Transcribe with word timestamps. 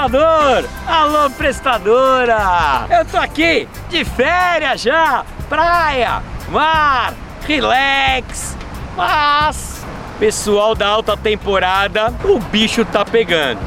prestador! 0.00 0.64
Alô, 0.86 1.30
prestadora! 1.30 2.86
Eu 2.88 3.04
tô 3.04 3.18
aqui 3.18 3.68
de 3.90 4.02
férias 4.02 4.80
já! 4.80 5.24
Praia, 5.48 6.22
mar, 6.48 7.12
relax! 7.46 8.56
Mas, 8.96 9.84
pessoal 10.18 10.74
da 10.74 10.88
alta 10.88 11.16
temporada, 11.16 12.14
o 12.24 12.38
bicho 12.38 12.82
tá 12.84 13.04
pegando. 13.04 13.60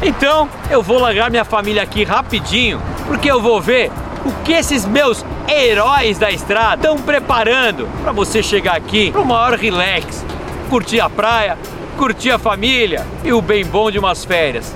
Então, 0.00 0.48
eu 0.70 0.80
vou 0.80 1.00
largar 1.00 1.28
minha 1.28 1.44
família 1.44 1.82
aqui 1.82 2.04
rapidinho, 2.04 2.80
porque 3.08 3.28
eu 3.30 3.40
vou 3.40 3.60
ver 3.60 3.90
o 4.24 4.30
que 4.44 4.52
esses 4.52 4.86
meus 4.86 5.24
heróis 5.48 6.18
da 6.18 6.30
estrada 6.30 6.76
estão 6.76 6.98
preparando 6.98 7.88
para 8.02 8.12
você 8.12 8.42
chegar 8.44 8.76
aqui 8.76 9.10
para 9.10 9.20
o 9.20 9.26
maior 9.26 9.58
relax, 9.58 10.24
curtir 10.68 11.00
a 11.00 11.10
praia, 11.10 11.58
curtir 11.96 12.30
a 12.30 12.38
família 12.38 13.04
e 13.24 13.32
o 13.32 13.42
bem 13.42 13.64
bom 13.64 13.90
de 13.90 13.98
umas 13.98 14.24
férias. 14.24 14.72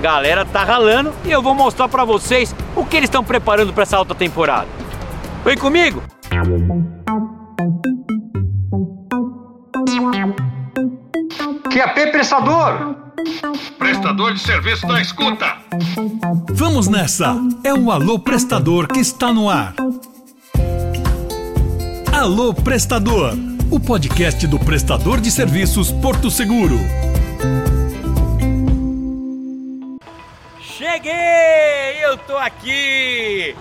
Galera 0.00 0.46
tá 0.46 0.64
ralando 0.64 1.12
e 1.24 1.30
eu 1.30 1.42
vou 1.42 1.54
mostrar 1.54 1.86
para 1.86 2.04
vocês 2.04 2.54
o 2.74 2.84
que 2.86 2.96
eles 2.96 3.08
estão 3.08 3.22
preparando 3.22 3.72
para 3.72 3.82
essa 3.82 3.98
alta 3.98 4.14
temporada. 4.14 4.66
Vem 5.44 5.56
comigo! 5.58 6.02
QAP 11.70 12.12
Prestador! 12.12 12.96
Prestador 13.78 14.32
de 14.32 14.40
serviço 14.40 14.86
da 14.86 15.00
escuta! 15.02 15.56
Vamos 16.50 16.88
nessa! 16.88 17.36
É 17.62 17.74
o 17.74 17.90
Alô 17.90 18.18
Prestador 18.18 18.88
que 18.88 19.00
está 19.00 19.34
no 19.34 19.50
ar. 19.50 19.74
Alô 22.10 22.54
Prestador, 22.54 23.34
o 23.70 23.78
podcast 23.78 24.46
do 24.46 24.58
prestador 24.58 25.20
de 25.20 25.30
serviços 25.30 25.92
Porto 25.92 26.30
Seguro. 26.30 26.78
Cheguei! 30.80 32.02
Eu 32.02 32.16
tô 32.16 32.38
aqui 32.38 33.54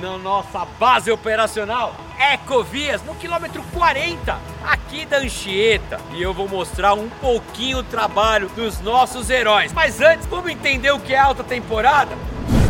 na 0.00 0.16
nossa 0.16 0.64
base 0.80 1.10
operacional 1.12 1.94
Ecovias, 2.32 3.02
no 3.02 3.14
quilômetro 3.14 3.62
40, 3.74 4.38
aqui 4.64 5.04
da 5.04 5.18
Anchieta. 5.18 6.00
E 6.14 6.22
eu 6.22 6.32
vou 6.32 6.48
mostrar 6.48 6.94
um 6.94 7.10
pouquinho 7.10 7.80
o 7.80 7.82
trabalho 7.82 8.48
dos 8.56 8.80
nossos 8.80 9.28
heróis. 9.28 9.70
Mas 9.70 10.00
antes, 10.00 10.26
vamos 10.26 10.50
entender 10.50 10.90
o 10.92 10.98
que 10.98 11.12
é 11.12 11.18
alta 11.18 11.44
temporada? 11.44 12.16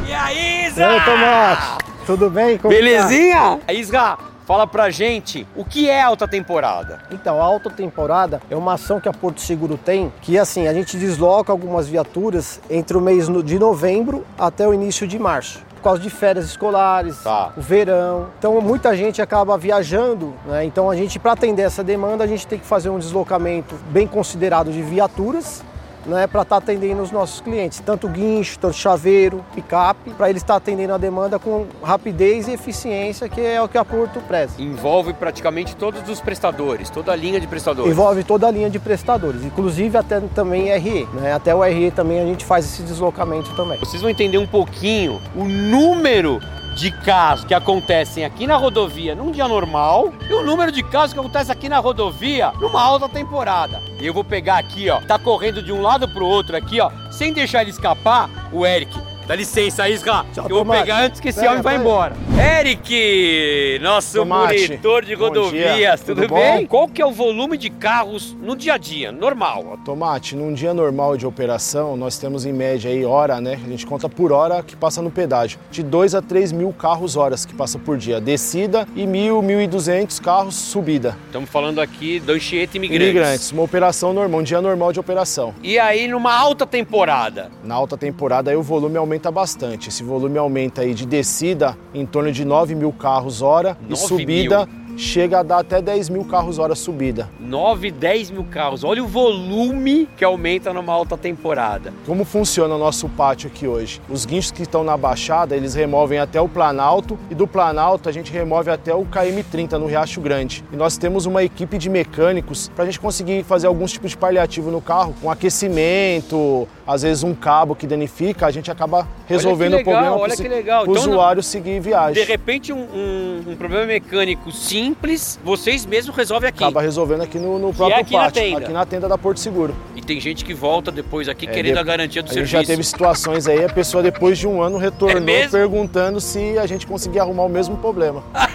E 0.05 0.13
aí, 0.13 0.67
Isa? 0.67 0.85
Aí, 0.85 1.01
Tomate? 1.05 1.85
Tudo 2.05 2.29
bem? 2.29 2.59
Como 2.59 2.75
Belezinha? 2.75 3.61
Tá? 3.65 3.73
Isra, 3.73 4.19
Fala 4.53 4.67
pra 4.67 4.91
gente 4.91 5.47
o 5.57 5.65
que 5.65 5.89
é 5.89 6.03
alta 6.03 6.29
temporada. 6.29 6.99
Então, 7.11 7.41
a 7.41 7.43
alta 7.43 7.71
temporada 7.71 8.39
é 8.51 8.55
uma 8.55 8.75
ação 8.75 9.01
que 9.01 9.09
a 9.09 9.13
Porto 9.13 9.41
Seguro 9.41 9.79
tem, 9.79 10.13
que 10.21 10.39
assim, 10.39 10.69
a 10.69 10.75
gente 10.75 10.99
desloca 10.99 11.51
algumas 11.51 11.89
viaturas 11.89 12.61
entre 12.69 12.95
o 12.95 13.01
mês 13.01 13.29
de 13.47 13.59
novembro 13.59 14.27
até 14.39 14.69
o 14.69 14.75
início 14.75 15.09
de 15.09 15.19
março 15.19 15.65
por 15.77 15.85
causa 15.85 16.03
de 16.03 16.11
férias 16.11 16.45
escolares, 16.45 17.19
tá. 17.25 17.51
o 17.57 17.61
verão. 17.63 18.29
Então 18.39 18.61
muita 18.61 18.95
gente 18.95 19.23
acaba 19.23 19.57
viajando, 19.57 20.35
né? 20.47 20.65
Então 20.65 20.89
a 20.89 20.95
gente 20.95 21.19
para 21.19 21.33
atender 21.33 21.63
essa 21.63 21.83
demanda, 21.83 22.23
a 22.23 22.27
gente 22.27 22.47
tem 22.47 22.59
que 22.59 22.67
fazer 22.67 22.89
um 22.89 23.01
deslocamento 23.01 23.75
bem 23.91 24.07
considerado 24.07 24.71
de 24.71 24.81
viaturas 24.81 25.65
né, 26.07 26.27
para 26.27 26.43
estar 26.43 26.57
tá 26.61 26.63
atendendo 26.63 27.03
os 27.03 27.11
nossos 27.11 27.41
clientes, 27.41 27.81
tanto 27.81 28.09
guincho, 28.09 28.59
tanto 28.59 28.77
chaveiro, 28.77 29.45
picape, 29.55 30.11
para 30.11 30.31
eles 30.31 30.43
estar 30.43 30.55
tá 30.55 30.59
atendendo 30.59 30.95
a 30.95 30.99
demanda 30.99 31.39
com 31.39 31.67
rapidez 31.83 32.49
e 32.49 32.53
eficiência, 32.53 33.29
que 33.29 33.41
é 33.41 33.61
o 33.61 33.69
que 33.69 33.79
a 33.79 33.85
Porto 33.85 34.21
preza. 34.21 34.55
Envolve 34.59 35.13
praticamente 35.13 35.77
todos 35.77 36.09
os 36.09 36.21
prestadores, 36.21 36.91
toda 36.91 37.13
a 37.13 37.17
linha 37.17 37.41
de 37.41 37.47
prestadores. 37.47 37.91
Envolve 37.91 38.25
toda 38.25 38.47
a 38.47 38.51
linha 38.51 38.71
de 38.71 38.79
prestadores, 38.79 39.45
inclusive 39.45 39.97
até 39.97 40.21
também 40.35 40.71
RE, 40.77 41.07
né? 41.15 41.33
Até 41.33 41.55
o 41.55 41.63
RE 41.63 41.91
também 41.91 42.21
a 42.21 42.27
gente 42.27 42.45
faz 42.45 42.65
esse 42.65 42.83
deslocamento 42.83 43.55
também. 43.55 43.79
Vocês 43.79 44.01
vão 44.01 44.11
entender 44.11 44.39
um 44.39 44.47
pouquinho 44.47 45.21
o 45.35 45.45
número 45.45 46.41
de 46.75 46.91
casos 46.91 47.45
que 47.45 47.55
acontecem 47.55 48.25
aqui 48.25 48.47
na 48.47 48.57
rodovia 48.57 49.15
num 49.15 49.31
dia 49.31 49.47
normal 49.47 50.13
e 50.29 50.33
o 50.33 50.43
número 50.43 50.73
de 50.73 50.83
casos 50.83 51.13
que 51.13 51.21
acontecem 51.21 51.53
aqui 51.53 51.69
na 51.69 51.79
rodovia 51.79 52.53
numa 52.61 52.83
alta 52.83 53.09
temporada. 53.09 53.83
E 54.01 54.07
eu 54.07 54.15
vou 54.15 54.25
pegar 54.25 54.59
aqui, 54.59 54.89
ó, 54.91 55.01
tá 55.01 55.19
correndo 55.19 55.63
de 55.63 55.73
um 55.73 55.81
lado 55.81 56.09
pro 56.09 56.25
outro 56.25 56.57
aqui, 56.57 56.81
ó, 56.81 56.91
sem 57.11 57.33
deixar 57.33 57.63
ele 57.63 57.71
escapar, 57.71 58.29
o 58.53 58.67
Eric. 58.67 58.99
Dá 59.27 59.37
licença, 59.37 59.89
Isra. 59.89 60.25
Tchau, 60.35 60.47
eu 60.49 60.65
vou 60.65 60.67
pegar 60.67 61.03
antes 61.03 61.21
que 61.21 61.29
esse 61.29 61.41
Pega, 61.41 61.53
homem 61.53 61.63
vá 61.63 61.75
embora. 61.75 62.32
Eric, 62.39 63.79
nosso 63.83 64.15
Tomate. 64.19 64.69
monitor 64.69 65.05
de 65.05 65.15
rodovias, 65.15 66.01
tudo, 66.01 66.23
tudo 66.23 66.35
bem? 66.35 66.67
Qual 66.67 66.89
que 66.89 67.03
é 67.03 67.07
o 67.07 67.13
volume 67.13 67.59
de 67.59 67.69
carros 67.69 68.35
no 68.41 68.57
dia 68.57 68.75
a 68.75 68.79
dia, 68.79 69.13
normal? 69.13 69.79
Tomate, 69.85 70.35
num 70.35 70.53
dia 70.53 70.73
normal 70.73 71.17
de 71.17 71.27
operação, 71.27 71.97
nós 71.97 72.19
temos 72.19 72.47
em 72.47 72.53
média 72.53 72.91
aí 72.91 73.05
hora, 73.05 73.41
né? 73.41 73.61
A 73.65 73.69
gente 73.69 73.87
conta 73.87 74.09
por 74.09 74.33
hora 74.33 74.63
que 74.63 74.75
passa 74.75 75.03
no 75.03 75.11
pedágio. 75.11 75.59
De 75.71 75.83
2 75.83 76.15
a 76.15 76.23
3 76.23 76.53
mil 76.53 76.73
carros 76.73 77.17
horas 77.17 77.45
que 77.45 77.55
passa 77.55 77.79
por 77.79 77.99
dia. 77.99 78.21
Descida 78.21 78.89
e 78.97 79.07
mil, 79.07 79.43
mil 79.43 79.61
e 79.61 79.67
duzentos 79.67 80.19
carros 80.19 80.55
subida. 80.55 81.17
Estamos 81.27 81.51
falando 81.51 81.81
aqui 81.81 82.19
do 82.19 82.33
Anchieta 82.33 82.77
Imigrantes. 82.77 83.09
Imigrantes, 83.09 83.53
uma 83.53 83.63
operação 83.63 84.13
normal, 84.15 84.41
um 84.41 84.45
dia 84.45 84.61
normal 84.63 84.93
de 84.93 84.99
operação. 84.99 85.55
E 85.63 85.79
aí 85.79 86.09
numa 86.09 86.35
alta 86.35 86.67
temporada? 86.67 87.51
Na 87.63 87.75
alta 87.75 87.97
temporada 87.97 88.51
aí 88.51 88.57
o 88.57 88.63
volume 88.63 88.97
aumenta 88.97 89.31
bastante. 89.31 89.91
Esse 89.91 90.03
volume 90.03 90.39
aumenta 90.39 90.81
aí 90.81 90.95
de 90.95 91.05
descida 91.05 91.77
em 91.93 92.07
torno 92.07 92.32
de 92.33 92.45
9 92.45 92.75
mil 92.75 92.93
carros 92.93 93.43
hora 93.43 93.77
e 93.89 93.97
subida 93.97 94.67
mil 94.67 94.82
chega 94.97 95.41
a 95.41 95.43
dar 95.43 95.59
até 95.59 95.81
10 95.81 96.09
mil 96.09 96.25
carros 96.25 96.59
hora 96.59 96.75
subida. 96.75 97.29
9, 97.41 97.91
10 97.91 98.31
mil 98.31 98.45
carros. 98.45 98.85
Olha 98.85 99.03
o 99.03 99.07
volume 99.07 100.09
que 100.17 100.25
aumenta 100.25 100.73
numa 100.73 100.93
alta 100.93 101.17
temporada. 101.17 101.93
Como 102.07 102.25
funciona 102.25 102.75
o 102.75 102.79
nosso 102.79 103.09
pátio 103.09 103.49
aqui 103.49 103.67
hoje? 103.67 104.01
Os 104.09 104.25
guinchos 104.25 104.51
que 104.51 104.63
estão 104.63 104.85
na 104.85 104.97
Baixada, 104.97 105.57
eles 105.57 105.75
removem 105.75 106.19
até 106.19 106.41
o 106.41 106.49
Planalto 106.49 107.19
e 107.31 107.35
do 107.35 107.47
Planalto 107.47 108.09
a 108.09 108.13
gente 108.13 108.33
remove 108.33 108.71
até 108.71 108.95
o 108.95 109.05
KM30 109.05 109.73
no 109.73 109.87
Riacho 109.87 110.21
Grande. 110.21 110.65
E 110.73 110.77
nós 110.77 110.97
temos 110.97 111.27
uma 111.27 111.43
equipe 111.43 111.79
de 111.79 111.89
mecânicos 111.89 112.69
para 112.75 112.85
a 112.85 112.87
gente 112.87 113.01
conseguir 113.01 113.45
fazer 113.45 113.67
alguns 113.67 113.93
tipos 113.93 114.11
de 114.13 114.17
paliativo 114.17 114.71
no 114.71 114.81
carro, 114.81 115.15
um 115.23 115.31
aquecimento, 115.31 116.69
às 116.87 117.03
vezes 117.03 117.23
um 117.23 117.35
cabo 117.35 117.75
que 117.75 117.87
danifica, 117.87 118.47
a 118.47 118.51
gente 118.51 118.71
acaba 118.71 119.07
resolvendo 119.27 119.77
legal, 119.77 119.81
o 119.81 119.85
problema 119.85 120.17
para 120.19 120.81
o 120.81 120.83
então, 120.83 120.93
usuário 120.95 121.43
seguir 121.43 121.81
viagem. 121.81 122.23
De 122.23 122.29
repente 122.29 122.73
um, 122.73 122.81
um, 122.81 123.43
um 123.49 123.57
problema 123.57 123.87
mecânico 123.87 124.51
sim 124.51 124.82
simples, 124.83 125.39
vocês 125.45 125.87
mesmos 125.87 126.17
resolvem 126.17 126.49
aqui. 126.49 126.65
Acaba 126.65 126.83
resolvendo 126.83 127.23
aqui 127.23 127.39
no, 127.39 127.59
no 127.59 127.73
próprio 127.73 127.99
é 127.99 128.01
aqui 128.01 128.15
pátio, 128.15 128.43
na 128.43 128.49
tenda. 128.49 128.59
aqui 128.59 128.73
na 128.73 128.87
tenda 128.87 129.09
da 129.09 129.17
Porto 129.17 129.39
Seguro. 129.39 129.75
E 129.95 130.03
tem 130.03 130.19
gente 130.21 130.45
que 130.45 130.53
volta 130.53 130.91
depois 130.91 131.29
aqui 131.29 131.47
é, 131.47 131.53
querendo 131.53 131.75
de... 131.75 131.79
a 131.79 131.85
garantia 131.85 132.23
do 132.23 132.31
a 132.31 132.33
serviço. 132.33 132.53
já 132.53 132.65
teve 132.65 132.83
situações 132.83 133.47
aí, 133.47 133.65
a 133.65 133.69
pessoa 133.69 134.03
depois 134.03 134.39
de 134.39 134.49
um 134.49 134.61
ano 134.61 134.79
retornou 134.79 135.29
é 135.29 135.49
perguntando 135.49 136.21
se 136.21 136.59
a 136.59 136.67
gente 136.67 136.85
conseguia 136.85 137.23
arrumar 137.23 137.45
o 137.45 137.49
mesmo 137.49 137.77
problema. 137.77 138.25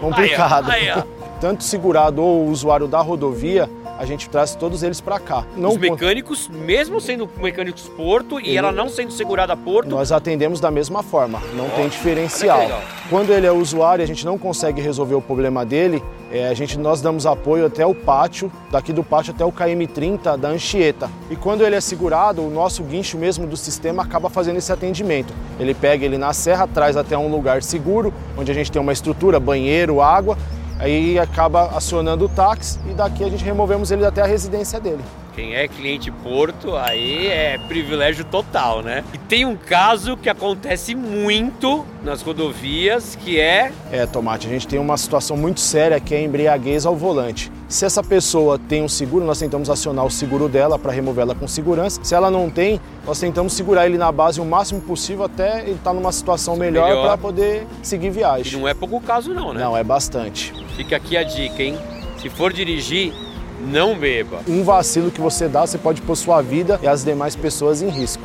Complicado. 0.00 0.70
Aí, 0.70 0.90
aí, 0.90 1.02
Tanto 1.40 1.64
segurado 1.64 2.22
ou 2.22 2.46
usuário 2.48 2.86
da 2.86 3.00
rodovia, 3.00 3.68
a 4.00 4.06
gente 4.06 4.30
traz 4.30 4.54
todos 4.54 4.82
eles 4.82 4.98
para 4.98 5.20
cá. 5.20 5.44
Não 5.54 5.72
Os 5.72 5.76
mecânicos, 5.76 6.48
mesmo 6.48 7.02
sendo 7.02 7.28
mecânicos 7.36 7.86
Porto 7.86 8.40
e 8.40 8.56
ela 8.56 8.72
não 8.72 8.88
sendo 8.88 9.12
segurada 9.12 9.52
a 9.52 9.56
Porto... 9.56 9.90
Nós 9.90 10.10
atendemos 10.10 10.58
da 10.58 10.70
mesma 10.70 11.02
forma, 11.02 11.38
não 11.54 11.68
tem 11.68 11.86
diferencial. 11.86 12.62
Quando 13.10 13.30
ele 13.30 13.46
é 13.46 13.52
usuário 13.52 14.02
a 14.02 14.06
gente 14.06 14.24
não 14.24 14.38
consegue 14.38 14.80
resolver 14.80 15.14
o 15.16 15.20
problema 15.20 15.66
dele, 15.66 16.02
é, 16.32 16.48
a 16.48 16.54
gente, 16.54 16.78
nós 16.78 17.02
damos 17.02 17.26
apoio 17.26 17.66
até 17.66 17.84
o 17.84 17.94
pátio, 17.94 18.50
daqui 18.70 18.90
do 18.90 19.04
pátio 19.04 19.34
até 19.34 19.44
o 19.44 19.52
KM30 19.52 20.38
da 20.38 20.48
Anchieta. 20.48 21.10
E 21.28 21.36
quando 21.36 21.62
ele 21.66 21.76
é 21.76 21.80
segurado, 21.80 22.40
o 22.40 22.48
nosso 22.48 22.82
guincho 22.82 23.18
mesmo 23.18 23.46
do 23.46 23.56
sistema 23.56 24.02
acaba 24.02 24.30
fazendo 24.30 24.56
esse 24.56 24.72
atendimento. 24.72 25.34
Ele 25.58 25.74
pega 25.74 26.06
ele 26.06 26.16
na 26.16 26.32
serra, 26.32 26.66
traz 26.66 26.96
até 26.96 27.18
um 27.18 27.28
lugar 27.28 27.62
seguro, 27.62 28.14
onde 28.38 28.50
a 28.50 28.54
gente 28.54 28.72
tem 28.72 28.80
uma 28.80 28.94
estrutura, 28.94 29.38
banheiro, 29.38 30.00
água, 30.00 30.38
Aí 30.80 31.18
acaba 31.18 31.76
acionando 31.76 32.24
o 32.24 32.28
táxi 32.28 32.78
e 32.90 32.94
daqui 32.94 33.22
a 33.22 33.28
gente 33.28 33.44
removemos 33.44 33.90
ele 33.90 34.04
até 34.04 34.22
a 34.22 34.26
residência 34.26 34.80
dele. 34.80 35.04
Quem 35.40 35.54
é 35.54 35.66
cliente 35.66 36.10
Porto, 36.10 36.76
aí 36.76 37.26
é 37.26 37.56
privilégio 37.66 38.26
total, 38.26 38.82
né? 38.82 39.02
E 39.14 39.16
tem 39.16 39.46
um 39.46 39.56
caso 39.56 40.14
que 40.14 40.28
acontece 40.28 40.94
muito 40.94 41.86
nas 42.04 42.20
rodovias, 42.20 43.16
que 43.16 43.40
é... 43.40 43.72
É, 43.90 44.04
Tomate, 44.04 44.46
a 44.46 44.50
gente 44.50 44.68
tem 44.68 44.78
uma 44.78 44.98
situação 44.98 45.38
muito 45.38 45.58
séria 45.58 45.98
que 45.98 46.14
é 46.14 46.18
a 46.18 46.20
embriaguez 46.20 46.84
ao 46.84 46.94
volante. 46.94 47.50
Se 47.70 47.86
essa 47.86 48.02
pessoa 48.02 48.58
tem 48.58 48.82
um 48.82 48.88
seguro, 48.88 49.24
nós 49.24 49.38
tentamos 49.38 49.70
acionar 49.70 50.04
o 50.04 50.10
seguro 50.10 50.46
dela 50.46 50.78
para 50.78 50.92
removê-la 50.92 51.34
com 51.34 51.48
segurança. 51.48 52.04
Se 52.04 52.14
ela 52.14 52.30
não 52.30 52.50
tem, 52.50 52.78
nós 53.06 53.18
tentamos 53.18 53.54
segurar 53.54 53.86
ele 53.86 53.96
na 53.96 54.12
base 54.12 54.42
o 54.42 54.44
máximo 54.44 54.82
possível 54.82 55.24
até 55.24 55.62
ele 55.62 55.70
estar 55.70 55.84
tá 55.84 55.94
numa 55.94 56.12
situação 56.12 56.54
melhor, 56.54 56.86
melhor. 56.86 57.06
para 57.06 57.16
poder 57.16 57.66
seguir 57.82 58.10
viagem. 58.10 58.52
E 58.52 58.60
não 58.60 58.68
é 58.68 58.74
pouco 58.74 59.00
caso 59.00 59.32
não, 59.32 59.54
né? 59.54 59.60
Não, 59.64 59.74
é 59.74 59.82
bastante. 59.82 60.52
Fica 60.76 60.96
aqui 60.96 61.16
a 61.16 61.22
dica, 61.22 61.62
hein? 61.62 61.78
Se 62.18 62.28
for 62.28 62.52
dirigir, 62.52 63.14
não 63.60 63.96
beba. 63.96 64.40
Um 64.48 64.62
vacilo 64.64 65.10
que 65.10 65.20
você 65.20 65.48
dá, 65.48 65.66
você 65.66 65.78
pode 65.78 66.00
pôr 66.02 66.16
sua 66.16 66.40
vida 66.40 66.78
e 66.82 66.88
as 66.88 67.04
demais 67.04 67.36
pessoas 67.36 67.82
em 67.82 67.88
risco. 67.88 68.22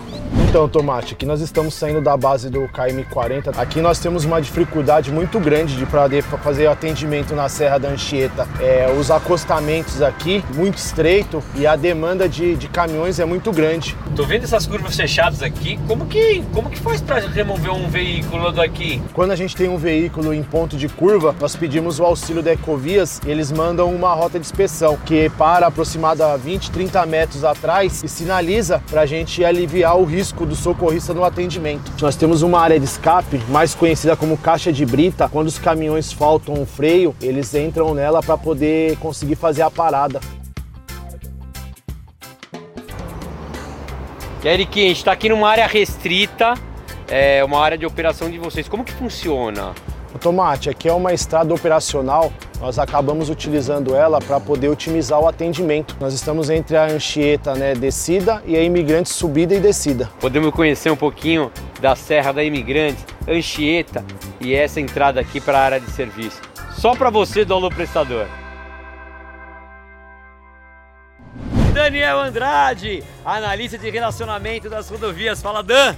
Então, 0.55 0.69
Tomate, 0.69 1.15
aqui 1.15 1.25
nós 1.25 1.41
estamos 1.41 1.73
saindo 1.73 1.99
da 1.99 2.15
base 2.15 2.49
do 2.49 2.61
KM40. 2.69 3.57
Aqui 3.57 3.81
nós 3.81 3.99
temos 3.99 4.23
uma 4.23 4.41
dificuldade 4.41 5.11
muito 5.11 5.37
grande 5.37 5.75
de 5.75 5.85
poder 5.85 6.23
fazer 6.23 6.67
atendimento 6.67 7.35
na 7.35 7.49
Serra 7.49 7.77
da 7.77 7.89
Anchieta. 7.89 8.47
É, 8.61 8.89
os 8.97 9.11
acostamentos 9.11 10.01
aqui, 10.01 10.41
muito 10.55 10.77
estreito, 10.77 11.43
e 11.55 11.67
a 11.67 11.75
demanda 11.75 12.29
de, 12.29 12.55
de 12.55 12.69
caminhões 12.69 13.19
é 13.19 13.25
muito 13.25 13.51
grande. 13.51 13.97
Tô 14.15 14.23
vendo 14.23 14.45
essas 14.45 14.65
curvas 14.65 14.95
fechadas 14.95 15.43
aqui. 15.43 15.77
Como 15.89 16.05
que, 16.05 16.41
como 16.53 16.69
que 16.69 16.79
faz 16.79 17.01
para 17.01 17.19
remover 17.19 17.73
um 17.73 17.89
veículo 17.89 18.53
daqui? 18.53 19.01
Quando 19.11 19.31
a 19.31 19.35
gente 19.35 19.57
tem 19.57 19.67
um 19.67 19.75
veículo 19.77 20.33
em 20.33 20.41
ponto 20.41 20.77
de 20.77 20.87
curva, 20.87 21.35
nós 21.37 21.53
pedimos 21.53 21.99
o 21.99 22.05
auxílio 22.05 22.41
da 22.41 22.53
Ecovias 22.53 23.19
e 23.27 23.29
eles 23.29 23.51
mandam 23.51 23.93
uma 23.93 24.13
rota 24.13 24.39
de 24.39 24.45
inspeção 24.45 24.97
que 25.05 25.29
para 25.31 25.67
aproximadamente 25.67 26.45
20, 26.45 26.71
30 26.71 27.05
metros 27.05 27.43
atrás 27.43 28.05
e 28.05 28.07
sinaliza 28.07 28.81
para 28.89 29.01
a 29.01 29.05
gente 29.05 29.43
aliviar 29.43 29.97
o 29.97 30.05
risco 30.05 30.44
do 30.45 30.55
socorrista 30.55 31.13
no 31.13 31.23
atendimento. 31.23 31.91
Nós 32.01 32.15
temos 32.15 32.41
uma 32.41 32.59
área 32.59 32.79
de 32.79 32.85
escape, 32.85 33.37
mais 33.49 33.73
conhecida 33.75 34.15
como 34.15 34.37
caixa 34.37 34.71
de 34.71 34.85
brita. 34.85 35.27
Quando 35.27 35.47
os 35.47 35.57
caminhões 35.57 36.11
faltam 36.11 36.61
o 36.61 36.65
freio, 36.65 37.15
eles 37.21 37.53
entram 37.53 37.93
nela 37.93 38.21
para 38.21 38.37
poder 38.37 38.97
conseguir 38.97 39.35
fazer 39.35 39.61
a 39.61 39.71
parada. 39.71 40.19
Eric, 44.43 44.79
a 44.79 44.87
gente 44.87 44.97
está 44.97 45.11
aqui 45.11 45.27
numa 45.27 45.49
área 45.49 45.65
restrita, 45.65 46.53
é 47.07 47.43
uma 47.43 47.59
área 47.59 47.77
de 47.77 47.85
operação 47.85 48.29
de 48.29 48.37
vocês. 48.37 48.69
Como 48.69 48.83
que 48.83 48.93
funciona? 48.93 49.73
O 50.15 50.17
Tomate, 50.17 50.69
aqui 50.69 50.87
é 50.87 50.93
uma 50.93 51.11
estrada 51.11 51.53
operacional, 51.53 52.31
nós 52.61 52.79
acabamos 52.79 53.29
utilizando 53.29 53.93
ela 53.93 54.21
para 54.21 54.39
poder 54.39 54.69
otimizar 54.69 55.19
o 55.19 55.27
atendimento. 55.27 55.93
Nós 55.99 56.13
estamos 56.13 56.49
entre 56.49 56.77
a 56.77 56.85
Anchieta 56.85 57.53
né, 57.53 57.75
descida 57.75 58.41
e 58.45 58.55
a 58.55 58.63
Imigrantes 58.63 59.11
subida 59.11 59.53
e 59.53 59.59
descida. 59.59 60.09
Podemos 60.21 60.53
conhecer 60.53 60.89
um 60.89 60.95
pouquinho 60.95 61.51
da 61.81 61.97
Serra 61.97 62.31
da 62.31 62.41
Imigrantes, 62.41 63.05
Anchieta 63.27 64.05
e 64.39 64.55
essa 64.55 64.79
entrada 64.79 65.19
aqui 65.19 65.41
para 65.41 65.59
a 65.59 65.63
área 65.63 65.79
de 65.81 65.91
serviço. 65.91 66.41
Só 66.77 66.95
para 66.95 67.09
você, 67.09 67.43
dono 67.43 67.69
prestador. 67.69 68.25
Daniel 71.73 72.21
Andrade, 72.21 73.03
analista 73.25 73.77
de 73.77 73.89
relacionamento 73.89 74.69
das 74.69 74.89
rodovias. 74.89 75.41
Fala, 75.41 75.61
Dan! 75.61 75.93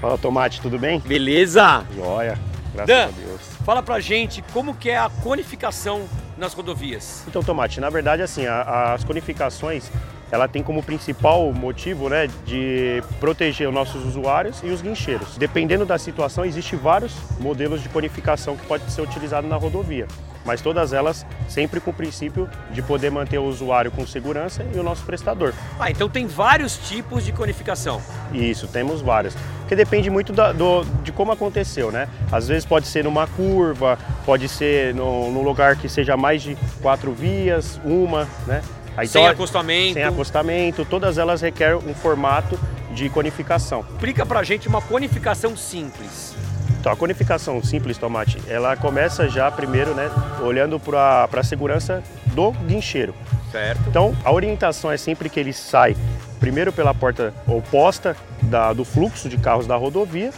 Fala, 0.00 0.16
Tomate, 0.16 0.60
tudo 0.60 0.78
bem? 0.78 1.00
Beleza? 1.00 1.84
Joia. 1.96 2.53
Graças 2.74 2.86
Dan, 2.86 3.04
a 3.06 3.10
Deus. 3.26 3.40
fala 3.64 3.82
pra 3.82 4.00
gente 4.00 4.42
como 4.52 4.74
que 4.74 4.90
é 4.90 4.98
a 4.98 5.08
conificação 5.22 6.06
nas 6.36 6.52
rodovias. 6.52 7.22
Então, 7.28 7.42
Tomate, 7.42 7.80
na 7.80 7.88
verdade, 7.88 8.20
assim, 8.22 8.44
a- 8.46 8.92
as 8.94 9.04
conificações, 9.04 9.90
ela 10.34 10.48
tem 10.48 10.62
como 10.64 10.82
principal 10.82 11.52
motivo, 11.52 12.08
né, 12.08 12.28
de 12.44 13.00
proteger 13.20 13.68
os 13.68 13.74
nossos 13.74 14.04
usuários 14.04 14.60
e 14.64 14.66
os 14.66 14.82
guincheiros. 14.82 15.36
Dependendo 15.38 15.86
da 15.86 15.96
situação, 15.96 16.44
existem 16.44 16.76
vários 16.76 17.14
modelos 17.38 17.80
de 17.82 17.88
conificação 17.88 18.56
que 18.56 18.66
pode 18.66 18.90
ser 18.90 19.00
utilizado 19.02 19.46
na 19.46 19.54
rodovia. 19.56 20.08
Mas 20.44 20.60
todas 20.60 20.92
elas 20.92 21.24
sempre 21.48 21.80
com 21.80 21.90
o 21.90 21.94
princípio 21.94 22.50
de 22.70 22.82
poder 22.82 23.10
manter 23.10 23.38
o 23.38 23.44
usuário 23.44 23.90
com 23.90 24.06
segurança 24.06 24.62
e 24.74 24.78
o 24.78 24.82
nosso 24.82 25.02
prestador. 25.04 25.54
Ah, 25.80 25.90
então 25.90 26.06
tem 26.08 26.26
vários 26.26 26.76
tipos 26.76 27.24
de 27.24 27.32
conificação. 27.32 28.02
Isso, 28.32 28.66
temos 28.68 29.00
várias. 29.00 29.34
Porque 29.60 29.74
depende 29.76 30.10
muito 30.10 30.32
da- 30.34 30.52
do- 30.52 30.84
de 31.02 31.12
como 31.12 31.32
aconteceu, 31.32 31.90
né? 31.90 32.08
Às 32.30 32.48
vezes 32.48 32.66
pode 32.66 32.86
ser 32.86 33.04
numa 33.04 33.26
curva, 33.26 33.98
pode 34.26 34.46
ser 34.48 34.92
no- 34.94 35.30
num 35.30 35.42
lugar 35.42 35.76
que 35.76 35.88
seja 35.88 36.14
mais 36.14 36.42
de 36.42 36.58
quatro 36.82 37.12
vias, 37.12 37.80
uma, 37.82 38.28
né? 38.46 38.60
Aí, 38.96 39.06
Sem 39.08 39.22
então, 39.22 39.32
acostamento. 39.32 39.94
Sem 39.94 40.04
acostamento, 40.04 40.84
todas 40.84 41.18
elas 41.18 41.40
requerem 41.40 41.76
um 41.76 41.94
formato 41.94 42.58
de 42.92 43.08
conificação. 43.08 43.84
Explica 43.92 44.24
pra 44.24 44.42
gente 44.42 44.68
uma 44.68 44.80
conificação 44.80 45.56
simples. 45.56 46.34
Então, 46.80 46.92
a 46.92 46.96
conificação 46.96 47.62
simples, 47.64 47.96
Tomate, 47.96 48.38
ela 48.46 48.76
começa 48.76 49.28
já 49.28 49.50
primeiro, 49.50 49.94
né, 49.94 50.10
olhando 50.42 50.78
para 50.78 51.28
a 51.32 51.42
segurança 51.42 52.02
do 52.26 52.52
guincheiro. 52.52 53.14
Certo. 53.50 53.80
Então, 53.88 54.14
a 54.24 54.30
orientação 54.30 54.92
é 54.92 54.96
sempre 54.96 55.30
que 55.30 55.40
ele 55.40 55.52
sai 55.52 55.96
primeiro 56.38 56.72
pela 56.72 56.92
porta 56.92 57.32
oposta 57.46 58.14
da- 58.42 58.72
do 58.74 58.84
fluxo 58.84 59.28
de 59.30 59.38
carros 59.38 59.66
da 59.66 59.76
rodovia 59.76 60.30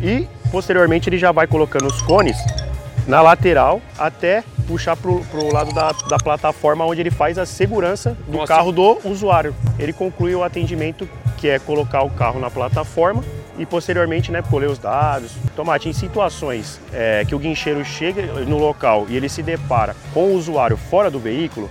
e, 0.00 0.28
posteriormente, 0.52 1.08
ele 1.08 1.18
já 1.18 1.32
vai 1.32 1.46
colocando 1.48 1.86
os 1.86 2.00
cones 2.02 2.36
na 3.06 3.20
lateral 3.20 3.80
até 3.98 4.44
puxar 4.62 4.96
para 4.96 5.10
o 5.10 5.52
lado 5.52 5.72
da, 5.72 5.92
da 5.92 6.16
plataforma 6.16 6.84
onde 6.84 7.00
ele 7.00 7.10
faz 7.10 7.38
a 7.38 7.44
segurança 7.46 8.16
do 8.26 8.38
Nossa. 8.38 8.46
carro 8.54 8.72
do 8.72 8.98
usuário. 9.04 9.54
Ele 9.78 9.92
conclui 9.92 10.34
o 10.34 10.42
atendimento 10.42 11.08
que 11.38 11.48
é 11.48 11.58
colocar 11.58 12.02
o 12.02 12.10
carro 12.10 12.38
na 12.40 12.50
plataforma 12.50 13.22
e 13.58 13.66
posteriormente 13.66 14.30
né, 14.32 14.42
colher 14.42 14.70
os 14.70 14.78
dados. 14.78 15.32
Tomate, 15.54 15.88
em 15.88 15.92
situações 15.92 16.80
é, 16.92 17.24
que 17.26 17.34
o 17.34 17.38
guincheiro 17.38 17.84
chega 17.84 18.22
no 18.44 18.58
local 18.58 19.06
e 19.08 19.16
ele 19.16 19.28
se 19.28 19.42
depara 19.42 19.94
com 20.14 20.28
o 20.28 20.34
usuário 20.34 20.76
fora 20.76 21.10
do 21.10 21.18
veículo, 21.18 21.68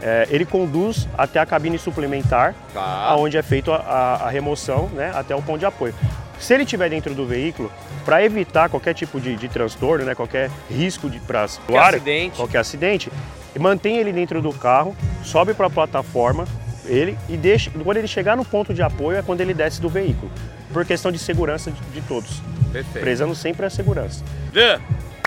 é, 0.00 0.28
ele 0.30 0.44
conduz 0.46 1.08
até 1.18 1.40
a 1.40 1.44
cabine 1.46 1.76
suplementar, 1.78 2.54
Tá. 2.72 3.16
onde 3.16 3.36
é 3.36 3.42
feita 3.42 3.74
a, 3.74 4.26
a 4.26 4.30
remoção 4.30 4.88
né, 4.94 5.10
até 5.14 5.34
o 5.34 5.42
ponto 5.42 5.58
de 5.58 5.66
apoio. 5.66 5.92
Se 6.38 6.54
ele 6.54 6.62
estiver 6.62 6.88
dentro 6.88 7.14
do 7.14 7.26
veículo, 7.26 7.70
para 8.04 8.22
evitar 8.24 8.68
qualquer 8.68 8.94
tipo 8.94 9.20
de, 9.20 9.36
de 9.36 9.48
transtorno, 9.48 10.04
né, 10.04 10.14
qualquer 10.14 10.50
risco 10.70 11.10
de 11.10 11.18
para 11.20 11.44
acidente. 11.44 12.36
qualquer 12.36 12.58
acidente, 12.58 13.12
mantém 13.58 13.96
ele 13.98 14.12
dentro 14.12 14.40
do 14.40 14.52
carro, 14.52 14.96
sobe 15.24 15.52
para 15.52 15.66
a 15.66 15.70
plataforma, 15.70 16.46
ele 16.86 17.18
e 17.28 17.36
deixa. 17.36 17.70
Quando 17.70 17.96
ele 17.96 18.08
chegar 18.08 18.36
no 18.36 18.44
ponto 18.44 18.72
de 18.72 18.82
apoio 18.82 19.18
é 19.18 19.22
quando 19.22 19.40
ele 19.40 19.52
desce 19.52 19.80
do 19.80 19.88
veículo, 19.88 20.30
por 20.72 20.84
questão 20.84 21.10
de 21.10 21.18
segurança 21.18 21.70
de, 21.70 21.80
de 21.92 22.00
todos, 22.02 22.40
Perfeito. 22.72 23.02
prezando 23.04 23.34
sempre 23.34 23.66
a 23.66 23.70
segurança. 23.70 24.24
Dan, 24.52 24.80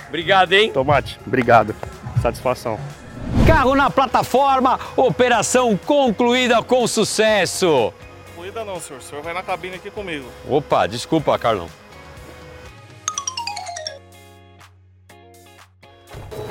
obrigado, 0.07 0.53
hein? 0.53 0.71
Tomate, 0.71 1.19
obrigado, 1.25 1.75
satisfação. 2.21 2.79
Carro 3.45 3.75
na 3.75 3.89
plataforma, 3.89 4.79
operação 4.95 5.77
concluída 5.77 6.61
com 6.63 6.87
sucesso. 6.87 7.93
Não, 8.53 8.79
senhor. 8.79 8.99
O 8.99 9.01
senhor 9.01 9.21
vai 9.23 9.33
na 9.33 9.43
cabine 9.43 9.75
aqui 9.75 9.89
comigo. 9.89 10.25
Opa, 10.47 10.87
desculpa, 10.87 11.37
Carlão. 11.37 11.67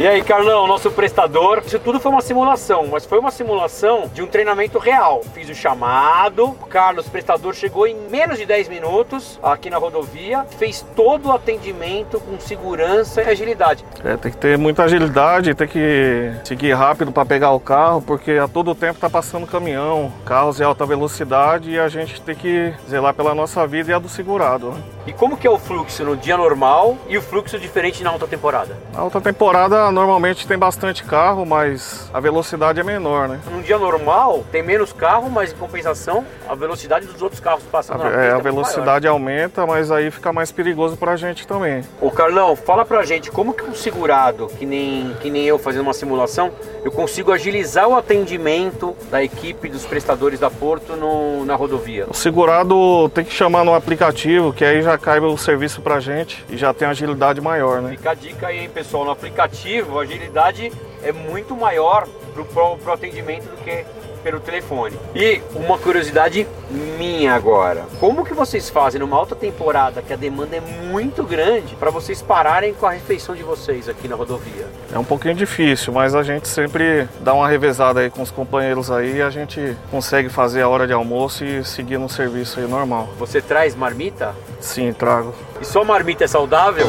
E 0.00 0.08
aí, 0.08 0.24
Carlão, 0.24 0.66
nosso 0.66 0.90
prestador. 0.90 1.62
Isso 1.66 1.78
tudo 1.78 2.00
foi 2.00 2.10
uma 2.10 2.22
simulação, 2.22 2.86
mas 2.90 3.04
foi 3.04 3.18
uma 3.18 3.30
simulação 3.30 4.10
de 4.14 4.22
um 4.22 4.26
treinamento 4.26 4.78
real. 4.78 5.20
Fiz 5.34 5.50
o 5.50 5.54
chamado, 5.54 6.46
o 6.46 6.66
Carlos, 6.66 7.06
prestador, 7.06 7.52
chegou 7.52 7.86
em 7.86 7.94
menos 8.08 8.38
de 8.38 8.46
10 8.46 8.70
minutos 8.70 9.38
aqui 9.42 9.68
na 9.68 9.76
rodovia, 9.76 10.46
fez 10.56 10.82
todo 10.96 11.28
o 11.28 11.32
atendimento 11.32 12.18
com 12.18 12.40
segurança 12.40 13.20
e 13.20 13.28
agilidade. 13.28 13.84
É, 14.02 14.16
tem 14.16 14.32
que 14.32 14.38
ter 14.38 14.56
muita 14.56 14.84
agilidade, 14.84 15.54
tem 15.54 15.68
que 15.68 16.32
seguir 16.44 16.72
rápido 16.72 17.12
para 17.12 17.26
pegar 17.26 17.50
o 17.50 17.60
carro, 17.60 18.00
porque 18.00 18.32
a 18.42 18.48
todo 18.48 18.74
tempo 18.74 18.98
tá 18.98 19.10
passando 19.10 19.46
caminhão, 19.46 20.10
carros 20.24 20.56
de 20.56 20.64
alta 20.64 20.86
velocidade 20.86 21.72
e 21.72 21.78
a 21.78 21.90
gente 21.90 22.22
tem 22.22 22.34
que 22.34 22.72
zelar 22.88 23.12
pela 23.12 23.34
nossa 23.34 23.66
vida 23.66 23.90
e 23.90 23.92
a 23.92 23.98
do 23.98 24.08
segurado. 24.08 24.70
né? 24.70 24.82
E 25.06 25.12
como 25.12 25.36
que 25.36 25.46
é 25.46 25.50
o 25.50 25.58
fluxo 25.58 26.04
no 26.04 26.16
dia 26.16 26.36
normal 26.36 26.96
e 27.08 27.18
o 27.18 27.22
fluxo 27.22 27.58
diferente 27.58 28.02
na 28.02 28.10
alta 28.10 28.26
temporada? 28.26 28.78
Na 28.94 29.00
alta 29.00 29.20
temporada 29.20 29.89
normalmente 29.92 30.46
tem 30.46 30.58
bastante 30.58 31.04
carro, 31.04 31.44
mas 31.46 32.10
a 32.12 32.20
velocidade 32.20 32.80
é 32.80 32.82
menor, 32.84 33.28
né? 33.28 33.40
Num 33.50 33.60
dia 33.62 33.78
normal, 33.78 34.44
tem 34.50 34.62
menos 34.62 34.92
carro, 34.92 35.30
mas 35.30 35.52
em 35.52 35.56
compensação, 35.56 36.24
a 36.48 36.54
velocidade 36.54 37.06
dos 37.06 37.20
outros 37.22 37.40
carros 37.40 37.62
A, 37.66 37.70
passando 37.70 38.02
é, 38.02 38.06
a 38.06 38.10
muito 38.10 38.20
maior. 38.28 38.42
velocidade 38.42 39.06
aumenta, 39.06 39.66
mas 39.66 39.90
aí 39.90 40.10
fica 40.10 40.32
mais 40.32 40.50
perigoso 40.52 40.96
pra 40.96 41.16
gente 41.16 41.46
também. 41.46 41.82
Ô 42.00 42.10
Carlão, 42.10 42.54
fala 42.56 42.84
pra 42.84 43.02
gente 43.04 43.30
como 43.30 43.52
que 43.54 43.64
um 43.64 43.74
segurado, 43.74 44.46
que 44.58 44.66
nem, 44.66 45.14
que 45.20 45.30
nem 45.30 45.44
eu 45.44 45.58
fazendo 45.58 45.82
uma 45.82 45.94
simulação, 45.94 46.50
eu 46.84 46.90
consigo 46.92 47.32
agilizar 47.32 47.88
o 47.88 47.94
atendimento 47.96 48.96
da 49.10 49.22
equipe 49.22 49.68
dos 49.68 49.84
prestadores 49.84 50.38
da 50.40 50.50
Porto 50.50 50.96
no- 50.96 51.44
na 51.44 51.54
rodovia. 51.54 52.06
O 52.08 52.14
segurado 52.14 53.08
tem 53.10 53.24
que 53.24 53.32
chamar 53.32 53.64
no 53.64 53.74
aplicativo, 53.74 54.52
que 54.52 54.64
aí 54.64 54.82
já 54.82 54.96
cai 54.98 55.18
o 55.20 55.36
serviço 55.36 55.80
pra 55.80 56.00
gente 56.00 56.44
e 56.48 56.56
já 56.56 56.72
tem 56.72 56.88
agilidade 56.88 57.40
maior, 57.40 57.80
né? 57.82 57.90
Fica 57.90 58.10
a 58.10 58.14
dica 58.14 58.46
aí, 58.48 58.68
pessoal, 58.68 59.04
no 59.04 59.10
aplicativo 59.10 59.79
a 59.80 60.02
agilidade 60.02 60.72
é 61.02 61.12
muito 61.12 61.56
maior 61.56 62.06
pro, 62.34 62.44
pro 62.44 62.92
atendimento 62.92 63.44
do 63.44 63.56
que 63.64 63.84
pelo 64.22 64.40
telefone. 64.40 64.96
E 65.14 65.40
uma 65.54 65.78
curiosidade 65.78 66.46
minha 66.70 67.34
agora, 67.34 67.84
como 67.98 68.24
que 68.24 68.34
vocês 68.34 68.68
fazem 68.68 69.00
numa 69.00 69.16
alta 69.16 69.34
temporada 69.34 70.02
que 70.02 70.12
a 70.12 70.16
demanda 70.16 70.56
é 70.56 70.60
muito 70.60 71.24
grande 71.24 71.74
para 71.74 71.90
vocês 71.90 72.22
pararem 72.22 72.74
com 72.74 72.86
a 72.86 72.90
refeição 72.90 73.34
de 73.34 73.42
vocês 73.42 73.88
aqui 73.88 74.06
na 74.06 74.14
rodovia? 74.14 74.66
É 74.92 74.98
um 74.98 75.04
pouquinho 75.04 75.34
difícil, 75.34 75.92
mas 75.92 76.14
a 76.14 76.22
gente 76.22 76.48
sempre 76.48 77.08
dá 77.20 77.32
uma 77.32 77.48
revezada 77.48 78.00
aí 78.00 78.10
com 78.10 78.22
os 78.22 78.30
companheiros 78.30 78.90
aí 78.90 79.16
e 79.16 79.22
a 79.22 79.30
gente 79.30 79.76
consegue 79.90 80.28
fazer 80.28 80.62
a 80.62 80.68
hora 80.68 80.86
de 80.86 80.92
almoço 80.92 81.44
e 81.44 81.64
seguir 81.64 81.98
no 81.98 82.08
serviço 82.08 82.60
aí 82.60 82.66
normal. 82.66 83.08
Você 83.18 83.40
traz 83.40 83.74
marmita? 83.74 84.34
Sim, 84.60 84.92
trago. 84.92 85.34
E 85.60 85.64
só 85.64 85.84
marmita 85.84 86.24
é 86.24 86.28
saudável? 86.28 86.86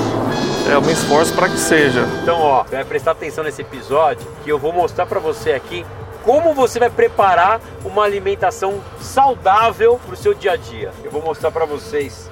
É, 0.72 0.76
eu 0.76 0.82
me 0.82 0.94
esforço 0.94 1.34
para 1.36 1.50
que 1.50 1.58
seja. 1.58 2.08
Então, 2.24 2.40
ó, 2.40 2.64
vai 2.64 2.86
prestar 2.86 3.12
atenção 3.12 3.44
nesse 3.44 3.62
episódio 3.62 4.26
que 4.42 4.50
eu 4.50 4.58
vou 4.58 4.72
mostrar 4.72 5.06
para 5.06 5.20
você 5.20 5.52
aqui 5.52 5.86
como 6.24 6.54
você 6.54 6.80
vai 6.80 6.90
preparar 6.90 7.60
uma 7.84 8.06
alimentação 8.06 8.82
saudável 9.02 10.00
para 10.06 10.14
o 10.14 10.16
seu 10.16 10.34
dia 10.34 10.54
a 10.54 10.56
dia. 10.56 10.94
Eu 11.04 11.12
vou 11.12 11.22
mostrar 11.22 11.52
para 11.52 11.66
vocês 11.66 12.32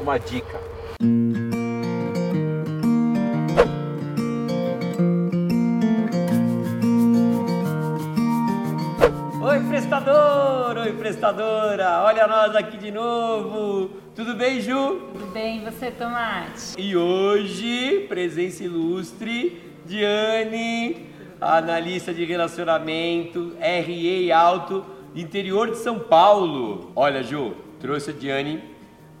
uma 0.00 0.16
dica. 0.18 0.58
Oi, 9.42 9.60
prestador! 9.68 10.78
Oi, 10.78 10.92
prestadora! 10.92 12.04
Olha 12.04 12.26
nós 12.26 12.56
aqui 12.56 12.78
de 12.78 12.90
novo! 12.90 13.90
Tudo 14.14 14.34
bem, 14.34 14.62
Ju? 14.62 14.98
Tudo 15.36 15.44
bem, 15.44 15.60
você, 15.60 15.90
Tomate? 15.90 16.74
E 16.78 16.96
hoje, 16.96 18.06
presença 18.08 18.64
ilustre, 18.64 19.62
Diane, 19.84 21.08
analista 21.38 22.14
de 22.14 22.24
relacionamento, 22.24 23.54
RA 23.60 24.40
Alto, 24.40 24.82
interior 25.14 25.70
de 25.70 25.76
São 25.76 25.98
Paulo. 25.98 26.90
Olha, 26.96 27.22
Ju, 27.22 27.54
trouxe 27.78 28.12
a 28.12 28.14
Diane 28.14 28.64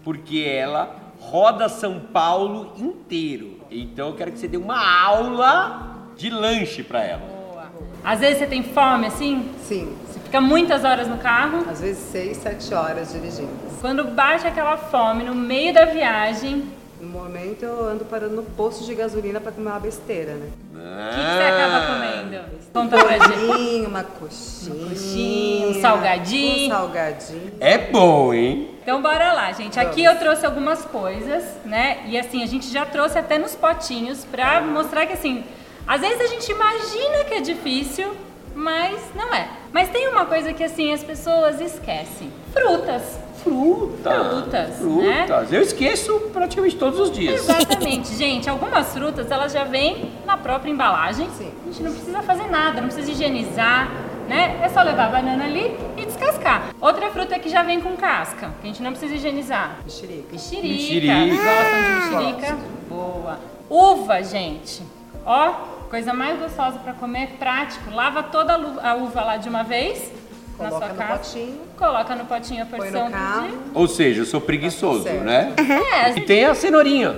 porque 0.02 0.38
ela 0.40 1.12
roda 1.20 1.68
São 1.68 2.00
Paulo 2.00 2.72
inteiro. 2.78 3.58
Então 3.70 4.08
eu 4.08 4.14
quero 4.14 4.32
que 4.32 4.38
você 4.38 4.48
dê 4.48 4.56
uma 4.56 4.82
aula 5.04 6.08
de 6.16 6.30
lanche 6.30 6.82
para 6.82 7.04
ela. 7.04 7.26
Boa. 7.26 7.66
Às 8.02 8.20
vezes 8.20 8.38
você 8.38 8.46
tem 8.46 8.62
fome 8.62 9.04
assim? 9.04 9.50
Sim, 9.60 9.94
fica 10.26 10.40
muitas 10.40 10.84
horas 10.84 11.08
no 11.08 11.16
carro. 11.18 11.64
às 11.70 11.80
vezes 11.80 12.02
seis, 12.10 12.36
sete 12.36 12.74
horas 12.74 13.12
dirigindo. 13.12 13.50
Quando 13.80 14.04
bate 14.04 14.46
aquela 14.46 14.76
fome 14.76 15.24
no 15.24 15.34
meio 15.34 15.72
da 15.72 15.84
viagem, 15.84 16.64
No 17.00 17.08
momento 17.08 17.62
eu 17.62 17.86
ando 17.88 18.04
parando 18.06 18.36
no 18.36 18.42
posto 18.42 18.84
de 18.84 18.94
gasolina 18.94 19.38
para 19.38 19.52
comer 19.52 19.68
uma 19.70 19.78
besteira, 19.78 20.32
né? 20.34 20.48
o 20.72 21.14
que, 21.14 21.20
que 21.20 21.36
você 21.36 21.42
acaba 21.42 21.86
comendo? 21.86 22.44
Conta 22.72 22.96
pra 23.04 23.18
gente. 23.18 23.86
Uma 23.86 24.02
coxinha. 24.02 24.88
coxinha, 24.88 25.68
um 25.68 25.80
salgadinho. 25.80 26.66
Um 26.66 26.70
salgadinho. 26.70 27.52
É 27.60 27.76
bom, 27.78 28.32
hein? 28.32 28.70
Então 28.82 29.02
bora 29.02 29.32
lá, 29.34 29.52
gente. 29.52 29.78
Aqui 29.78 30.02
eu 30.04 30.16
trouxe 30.18 30.46
algumas 30.46 30.84
coisas, 30.86 31.44
né? 31.66 31.98
E 32.06 32.18
assim, 32.18 32.42
a 32.42 32.46
gente 32.46 32.66
já 32.72 32.86
trouxe 32.86 33.18
até 33.18 33.36
nos 33.38 33.54
potinhos 33.54 34.24
pra 34.24 34.60
mostrar 34.62 35.04
que 35.06 35.12
assim, 35.12 35.44
às 35.86 36.00
vezes 36.00 36.20
a 36.20 36.26
gente 36.28 36.50
imagina 36.50 37.24
que 37.28 37.34
é 37.34 37.40
difícil, 37.40 38.16
mas 38.56 38.98
não 39.14 39.34
é. 39.34 39.48
Mas 39.70 39.90
tem 39.90 40.08
uma 40.08 40.24
coisa 40.24 40.52
que 40.54 40.64
assim 40.64 40.92
as 40.92 41.04
pessoas 41.04 41.60
esquecem. 41.60 42.32
Frutas. 42.52 43.20
Fruta. 43.44 44.10
Frutas, 44.24 44.80
né? 44.80 45.26
Frutas. 45.26 45.52
Eu 45.52 45.60
esqueço 45.60 46.18
praticamente 46.32 46.76
todos 46.76 46.98
os 46.98 47.12
dias. 47.12 47.42
Exatamente, 47.42 48.08
gente. 48.16 48.48
Algumas 48.48 48.92
frutas 48.94 49.30
elas 49.30 49.52
já 49.52 49.62
vêm 49.64 50.10
na 50.24 50.38
própria 50.38 50.70
embalagem. 50.70 51.28
Sim. 51.36 51.52
A 51.62 51.66
gente 51.66 51.82
não 51.82 51.92
precisa 51.92 52.22
fazer 52.22 52.48
nada, 52.48 52.80
não 52.80 52.88
precisa 52.88 53.12
higienizar, 53.12 53.90
né? 54.26 54.58
É 54.62 54.68
só 54.70 54.82
levar 54.82 55.08
a 55.08 55.10
banana 55.10 55.44
ali 55.44 55.76
e 55.96 56.06
descascar. 56.06 56.70
Outra 56.80 57.10
fruta 57.10 57.38
que 57.38 57.50
já 57.50 57.62
vem 57.62 57.80
com 57.80 57.94
casca, 57.94 58.50
que 58.60 58.66
a 58.66 58.66
gente 58.66 58.82
não 58.82 58.90
precisa 58.92 59.14
higienizar. 59.14 59.80
Mexerica. 59.84 60.32
Mexerica. 60.32 60.66
Mexerica. 60.66 61.44
Gostam 61.44 61.82
de 61.82 62.24
mexerica? 62.24 62.58
Boa. 62.88 63.38
Uva, 63.68 64.22
gente. 64.22 64.82
Ó, 65.24 65.75
coisa 65.86 66.12
mais 66.12 66.38
gostosa 66.38 66.78
para 66.78 66.92
comer, 66.92 67.36
prático. 67.38 67.90
Lava 67.90 68.22
toda 68.22 68.54
a 68.82 68.94
uva 68.94 69.20
lá 69.22 69.36
de 69.36 69.48
uma 69.48 69.62
vez. 69.62 70.10
na 70.58 70.68
Coloca 70.68 70.86
sua 70.86 70.94
no 70.94 70.98
casa. 70.98 71.18
potinho. 71.18 71.60
Coloca 71.78 72.14
no 72.16 72.24
potinho 72.24 72.62
a 72.62 72.66
porção 72.66 73.04
do 73.06 73.10
dia. 73.12 73.58
Ou 73.74 73.86
seja, 73.88 74.22
eu 74.22 74.26
sou 74.26 74.40
preguiçoso, 74.40 75.02
Certo. 75.02 75.22
né? 75.24 75.52
É, 75.94 76.10
E 76.18 76.20
tem 76.22 76.44
a 76.44 76.54
cenourinha. 76.54 77.16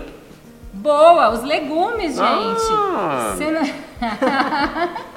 Boa, 0.72 1.30
os 1.30 1.42
legumes, 1.42 2.16
gente. 2.16 2.62
Ah. 2.72 3.34
Ceno- 3.36 3.60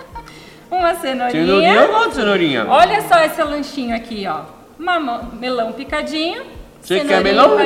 Uma 0.72 0.96
cenourinha. 0.96 1.46
Cenourinha, 1.46 1.74
eu 1.75 1.88
gosto 1.91 2.10
de 2.10 2.15
cenourinha. 2.15 2.65
Olha 2.67 3.01
só 3.01 3.20
esse 3.20 3.43
lanchinho 3.43 3.96
aqui, 3.96 4.25
ó. 4.27 4.41
Mamão, 4.77 5.29
melão 5.34 5.72
picadinho. 5.74 6.43
Você 6.81 7.01
quer 7.01 7.22
melão? 7.22 7.58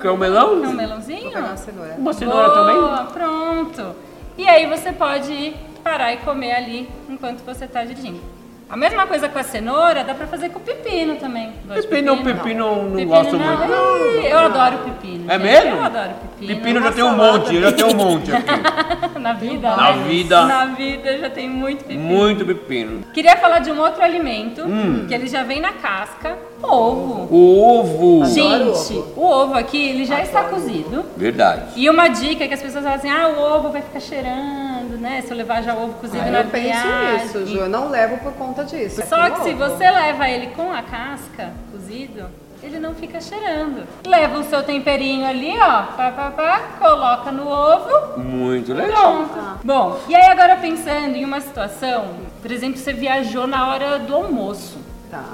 Quer 0.00 0.10
um 0.10 0.16
melão? 0.16 0.60
Quer 0.60 0.68
um 0.68 0.72
melãozinho? 0.72 1.22
Vou 1.22 1.32
pegar 1.32 1.46
uma 1.48 1.56
cenoura. 1.56 1.94
Uma 1.98 2.12
cenoura 2.14 2.48
Boa, 2.48 2.54
também? 2.54 3.12
pronto. 3.12 3.96
E 4.38 4.48
aí 4.48 4.66
você 4.66 4.92
pode 4.92 5.52
parar 5.82 6.12
e 6.12 6.18
comer 6.18 6.52
ali 6.52 6.88
enquanto 7.08 7.44
você 7.44 7.64
está 7.64 7.82
dirigindo. 7.82 8.37
A 8.70 8.76
mesma 8.76 9.06
coisa 9.06 9.30
com 9.30 9.38
a 9.38 9.42
cenoura, 9.42 10.04
dá 10.04 10.14
pra 10.14 10.26
fazer 10.26 10.50
com 10.50 10.58
o 10.58 10.62
pepino 10.62 11.16
também. 11.16 11.52
De 11.74 11.86
Pepino, 11.86 12.16
pepino 12.22 12.58
não, 12.66 12.82
não 12.84 12.90
Pepino 12.92 13.08
gosto 13.08 13.38
não. 13.38 13.56
muito. 13.56 13.72
Ih, 14.20 14.26
Eu 14.26 14.38
adoro 14.40 14.78
pepino. 14.78 15.24
É 15.30 15.38
gente. 15.38 15.42
mesmo? 15.42 15.76
Eu 15.76 15.84
adoro 15.84 16.10
pepino. 16.38 16.60
Pepino 16.60 16.82
já 16.82 16.92
tem 16.92 17.04
um 17.04 17.16
monte, 17.16 17.54
eu 17.54 17.62
já 17.62 17.72
tenho 17.72 17.88
um 17.90 17.94
monte 17.94 18.30
aqui. 18.30 19.18
Na 19.18 19.32
vida, 19.32 19.74
Na 19.74 19.92
né? 19.92 20.04
vida. 20.06 20.44
Na 20.46 20.64
vida 20.66 21.18
já 21.18 21.30
tem 21.30 21.48
muito 21.48 21.82
pepino. 21.84 22.00
Muito 22.04 22.44
pepino. 22.44 23.02
Queria 23.14 23.36
falar 23.38 23.60
de 23.60 23.70
um 23.72 23.80
outro 23.80 24.02
alimento, 24.04 24.62
Hum. 24.64 25.06
que 25.08 25.14
ele 25.14 25.28
já 25.28 25.42
vem 25.42 25.60
na 25.60 25.72
casca, 25.72 26.36
ovo. 26.62 27.26
O 27.34 27.78
ovo. 27.80 28.26
Gente, 28.26 29.02
o 29.16 29.24
ovo 29.24 29.54
aqui, 29.54 29.88
ele 29.88 30.04
já 30.04 30.20
está 30.20 30.44
cozido. 30.44 31.04
Verdade. 31.16 31.62
E 31.74 31.88
uma 31.88 32.08
dica 32.08 32.44
é 32.44 32.48
que 32.48 32.54
as 32.54 32.62
pessoas 32.62 32.84
falam 32.84 32.98
assim, 32.98 33.10
ah, 33.10 33.28
o 33.28 33.40
ovo 33.40 33.70
vai 33.70 33.80
ficar 33.82 34.00
cheirando, 34.00 34.67
né? 34.98 35.22
Se 35.22 35.30
eu 35.30 35.36
levar 35.36 35.62
já 35.62 35.74
o 35.74 35.84
ovo 35.84 35.94
cozido 35.94 36.22
Aí 36.22 36.30
na 36.30 36.40
eu 36.40 36.46
penso 36.46 36.82
viagem. 36.82 37.22
nisso, 37.24 37.46
Ju. 37.46 37.58
Eu 37.58 37.68
não 37.68 37.88
levo 37.88 38.18
por 38.18 38.32
conta 38.34 38.64
disso. 38.64 39.02
Só 39.06 39.30
que 39.30 39.42
se 39.42 39.50
ovo. 39.50 39.58
você 39.58 39.90
leva 39.90 40.28
ele 40.28 40.48
com 40.48 40.72
a 40.72 40.82
casca 40.82 41.52
cozido, 41.72 42.26
ele 42.62 42.78
não 42.78 42.94
fica 42.94 43.20
cheirando. 43.20 43.86
Leva 44.06 44.38
o 44.38 44.44
seu 44.44 44.62
temperinho 44.62 45.26
ali, 45.26 45.56
ó, 45.58 45.82
pá, 45.84 46.10
pá, 46.10 46.30
pá, 46.30 46.60
coloca 46.78 47.30
no 47.30 47.48
ovo, 47.48 48.18
Muito 48.18 48.72
legal. 48.74 49.26
Pronto. 49.28 49.58
Bom, 49.64 49.98
e 50.08 50.14
aí 50.14 50.26
agora 50.26 50.56
pensando 50.56 51.14
em 51.16 51.24
uma 51.24 51.40
situação, 51.40 52.08
por 52.42 52.50
exemplo, 52.50 52.78
você 52.78 52.92
viajou 52.92 53.46
na 53.46 53.68
hora 53.68 53.98
do 53.98 54.14
almoço. 54.14 54.78
Tá. 55.10 55.24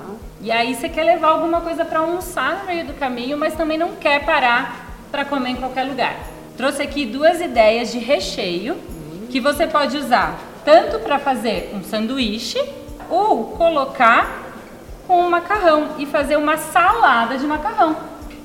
E 0.41 0.53
aí 0.53 0.75
você 0.75 0.89
quer 0.89 1.05
levar 1.05 1.29
alguma 1.29 1.61
coisa 1.63 1.85
para 1.85 2.01
almoçar 2.01 2.59
no 2.61 2.67
meio 2.67 2.87
do 2.87 2.93
caminho, 2.93 3.37
mas 3.39 3.55
também 3.55 3.79
não 3.79 3.93
quer 3.97 4.25
parar 4.25 4.85
para 5.11 5.25
comer 5.25 5.51
em 5.51 5.57
qualquer 5.57 5.85
lugar. 5.85 6.15
Trouxe 6.57 6.83
aqui 6.83 7.07
duas 7.07 7.41
ideias 7.41 7.91
de 7.91 7.99
recheio 7.99 8.77
que 9.35 9.41
você 9.41 9.67
pode 9.67 9.97
usar 9.97 10.39
tanto 10.65 11.01
para 11.01 11.19
fazer 11.19 11.73
um 11.75 11.83
sanduíche 11.83 12.65
ou 13.11 13.47
colocar 13.47 14.45
com 15.09 15.23
um 15.23 15.29
macarrão 15.29 15.97
e 15.99 16.07
fazer 16.07 16.37
uma 16.37 16.57
salada 16.57 17.37
de 17.37 17.45
macarrão. 17.45 17.97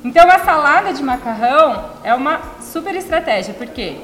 Então 0.04 0.28
a 0.28 0.40
salada 0.40 0.92
de 0.92 1.04
macarrão 1.04 1.92
é 2.04 2.12
uma 2.16 2.42
super 2.60 2.96
estratégia, 2.96 3.54
porque 3.54 3.98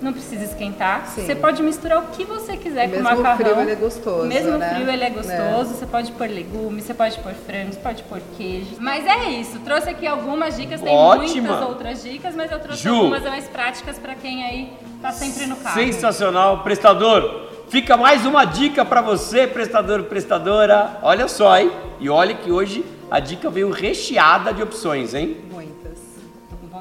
não 0.00 0.12
precisa 0.12 0.44
esquentar. 0.44 1.06
Sim. 1.06 1.26
Você 1.26 1.34
pode 1.34 1.62
misturar 1.62 1.98
o 1.98 2.06
que 2.08 2.24
você 2.24 2.56
quiser 2.56 2.88
Mesmo 2.88 3.08
com 3.08 3.14
o 3.14 3.22
macarrão. 3.22 3.36
frio 3.36 3.60
ele 3.60 3.70
é 3.72 3.74
gostoso, 3.74 4.26
Mesmo 4.26 4.58
né? 4.58 4.74
frio 4.74 4.90
ele 4.90 5.04
é 5.04 5.10
gostoso. 5.10 5.74
Você 5.74 5.86
pode 5.86 6.12
pôr 6.12 6.28
legumes, 6.28 6.84
você 6.84 6.94
pode 6.94 7.18
pôr 7.18 7.32
frango, 7.32 7.72
você 7.72 7.80
pode 7.80 8.02
pôr 8.04 8.20
queijo. 8.36 8.76
Mas 8.78 9.06
é 9.06 9.30
isso. 9.30 9.58
Trouxe 9.60 9.90
aqui 9.90 10.06
algumas 10.06 10.56
dicas. 10.56 10.80
Tem 10.80 10.92
Ótima. 10.94 11.48
muitas 11.48 11.68
outras 11.68 12.02
dicas, 12.02 12.34
mas 12.34 12.50
eu 12.50 12.58
trouxe 12.58 12.82
Ju. 12.82 12.94
algumas 12.94 13.22
mais 13.22 13.48
práticas 13.48 13.98
para 13.98 14.14
quem 14.14 14.44
aí 14.44 14.72
tá 15.02 15.12
sempre 15.12 15.46
no 15.46 15.56
carro. 15.56 15.74
Sensacional, 15.74 16.62
prestador. 16.62 17.48
Fica 17.68 17.96
mais 17.96 18.26
uma 18.26 18.44
dica 18.44 18.84
para 18.84 19.00
você, 19.00 19.46
prestador, 19.46 20.02
prestadora. 20.04 20.98
Olha 21.02 21.28
só, 21.28 21.56
hein? 21.56 21.70
E 22.00 22.10
olha 22.10 22.34
que 22.34 22.50
hoje 22.50 22.84
a 23.10 23.20
dica 23.20 23.48
veio 23.48 23.70
recheada 23.70 24.52
de 24.52 24.62
opções, 24.62 25.14
hein? 25.14 25.36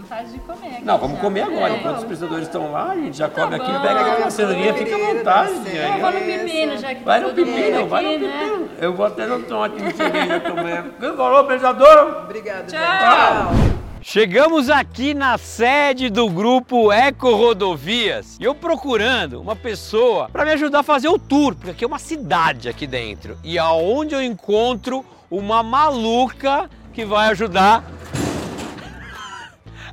Vontade 0.10 0.32
de 0.32 0.40
comer 0.40 0.68
aqui 0.74 0.84
Não, 0.86 0.98
vamos 0.98 1.18
já. 1.18 1.22
comer 1.22 1.42
agora. 1.44 1.72
É. 1.74 1.78
Enquanto 1.78 1.98
os 2.00 2.04
prestadores 2.04 2.48
estão 2.48 2.72
lá, 2.72 2.92
a 2.92 2.96
gente 2.96 3.16
já 3.16 3.30
come 3.30 3.56
aqui, 3.56 3.72
bom. 3.72 3.80
pega 3.82 4.04
Pega 4.04 4.18
uma 4.18 4.32
cenourinha, 4.32 4.74
fica 4.74 4.96
à 4.96 5.14
vontade. 5.14 5.52
Eu 5.52 6.00
vou 6.02 6.12
no 6.12 6.20
pepino, 6.22 6.78
já 6.78 6.96
que 6.96 7.04
Vai 7.04 7.22
tá 7.22 7.28
no 7.28 7.34
pepino, 7.36 7.88
vai 7.88 8.06
aqui, 8.06 8.18
no 8.18 8.28
né? 8.28 8.40
pepino. 8.40 8.70
Eu 8.82 8.94
vou 8.96 9.06
até 9.06 9.28
no 9.28 9.44
tomate 9.44 9.76
no 9.80 9.96
cereja 9.96 10.40
também. 10.40 10.84
Quem 11.00 11.16
falou, 11.16 11.44
prestador? 11.44 12.24
Obrigada, 12.24 12.64
Tchau. 12.64 13.54
gente. 13.56 13.80
Chegamos 14.02 14.70
aqui 14.70 15.14
na 15.14 15.38
sede 15.38 16.10
do 16.10 16.28
grupo 16.28 16.92
Eco 16.92 17.36
Rodovias 17.36 18.38
e 18.40 18.46
eu 18.46 18.56
procurando 18.56 19.40
uma 19.40 19.56
pessoa 19.56 20.28
para 20.30 20.44
me 20.44 20.52
ajudar 20.54 20.80
a 20.80 20.84
fazer 20.84 21.10
o 21.10 21.20
tour, 21.20 21.54
porque 21.54 21.70
aqui 21.72 21.84
é 21.84 21.88
uma 21.88 22.00
cidade 22.00 22.68
aqui 22.68 22.88
dentro. 22.88 23.38
E 23.44 23.60
aonde 23.60 24.16
eu 24.16 24.24
encontro 24.24 25.06
uma 25.30 25.62
maluca 25.62 26.68
que 26.94 27.06
vai 27.06 27.28
ajudar 27.30 27.84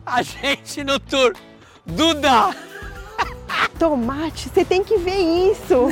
a 0.06 0.22
gente 0.22 0.84
no 0.84 1.00
tour. 1.00 1.34
Duda! 1.84 2.54
Tomate, 3.78 4.48
você 4.48 4.64
tem 4.64 4.82
que 4.82 4.96
ver 4.96 5.18
isso. 5.50 5.88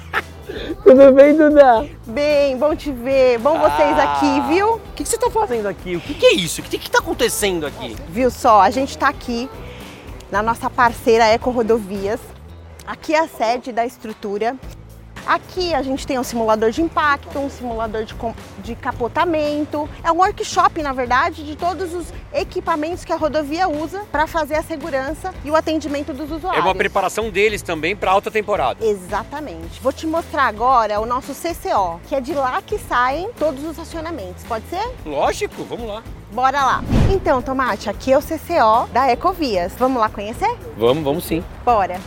Tudo 0.82 1.12
bem, 1.12 1.36
Duda? 1.36 1.88
Bem, 2.06 2.56
bom 2.56 2.74
te 2.74 2.90
ver. 2.90 3.38
Bom 3.38 3.58
vocês 3.58 3.98
aqui, 3.98 4.40
viu? 4.48 4.74
O 4.74 4.80
que, 4.94 5.04
que 5.04 5.08
você 5.08 5.16
está 5.16 5.30
fazendo 5.30 5.68
aqui? 5.68 5.94
O 5.94 6.00
que, 6.00 6.14
que 6.14 6.26
é 6.26 6.34
isso? 6.34 6.60
O 6.60 6.64
que 6.64 6.76
está 6.76 6.98
acontecendo 6.98 7.66
aqui? 7.66 7.96
Viu 8.08 8.30
só? 8.30 8.60
A 8.60 8.70
gente 8.70 8.98
tá 8.98 9.08
aqui 9.08 9.48
na 10.30 10.42
nossa 10.42 10.68
parceira 10.68 11.26
Eco 11.26 11.50
Rodovias. 11.50 12.20
Aqui 12.86 13.14
é 13.14 13.20
a 13.20 13.28
sede 13.28 13.70
da 13.70 13.86
estrutura. 13.86 14.56
Aqui 15.26 15.72
a 15.74 15.82
gente 15.82 16.06
tem 16.06 16.18
um 16.18 16.24
simulador 16.24 16.70
de 16.70 16.82
impacto, 16.82 17.38
um 17.38 17.48
simulador 17.48 18.04
de, 18.04 18.14
de 18.58 18.74
capotamento. 18.74 19.88
É 20.02 20.10
um 20.10 20.16
workshop, 20.16 20.82
na 20.82 20.92
verdade, 20.92 21.44
de 21.44 21.56
todos 21.56 21.94
os 21.94 22.06
equipamentos 22.32 23.04
que 23.04 23.12
a 23.12 23.16
rodovia 23.16 23.68
usa 23.68 24.02
para 24.10 24.26
fazer 24.26 24.56
a 24.56 24.62
segurança 24.62 25.32
e 25.44 25.50
o 25.50 25.56
atendimento 25.56 26.12
dos 26.12 26.30
usuários. 26.30 26.62
É 26.62 26.66
uma 26.66 26.74
preparação 26.74 27.30
deles 27.30 27.62
também 27.62 27.94
para 27.94 28.10
alta 28.10 28.30
temporada. 28.30 28.84
Exatamente. 28.84 29.80
Vou 29.80 29.92
te 29.92 30.06
mostrar 30.06 30.44
agora 30.44 31.00
o 31.00 31.06
nosso 31.06 31.32
CCO, 31.32 32.00
que 32.08 32.14
é 32.14 32.20
de 32.20 32.34
lá 32.34 32.60
que 32.62 32.78
saem 32.78 33.30
todos 33.38 33.64
os 33.64 33.78
acionamentos. 33.78 34.44
Pode 34.44 34.64
ser? 34.68 34.90
Lógico, 35.06 35.62
vamos 35.64 35.86
lá. 35.86 36.02
Bora 36.32 36.64
lá. 36.64 36.84
Então, 37.12 37.42
Tomate, 37.42 37.90
aqui 37.90 38.12
é 38.12 38.18
o 38.18 38.22
CCO 38.22 38.88
da 38.92 39.10
Ecovias. 39.10 39.72
Vamos 39.78 40.00
lá 40.00 40.08
conhecer? 40.08 40.56
Vamos, 40.76 41.04
vamos 41.04 41.24
sim. 41.24 41.44
Bora. 41.64 42.00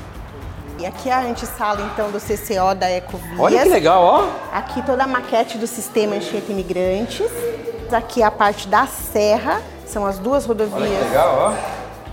E 0.77 0.85
aqui 0.85 1.09
é 1.09 1.13
a 1.13 1.21
antessala 1.21 1.89
então 1.93 2.11
do 2.11 2.19
CCO 2.19 2.75
da 2.75 2.91
Ecovias. 2.91 3.39
Olha 3.39 3.63
que 3.63 3.69
legal, 3.69 4.03
ó. 4.03 4.29
Aqui 4.51 4.81
toda 4.81 5.03
a 5.03 5.07
maquete 5.07 5.57
do 5.57 5.65
sistema 5.65 6.15
Anchieta 6.15 6.51
Imigrantes. 6.51 7.31
Aqui 7.91 8.21
a 8.21 8.29
parte 8.29 8.67
da 8.67 8.85
serra, 8.85 9.61
são 9.85 10.05
as 10.05 10.19
duas 10.19 10.45
rodovias. 10.45 10.81
Olha 10.81 10.97
que 10.97 11.03
legal, 11.05 11.37
ó. 11.39 11.53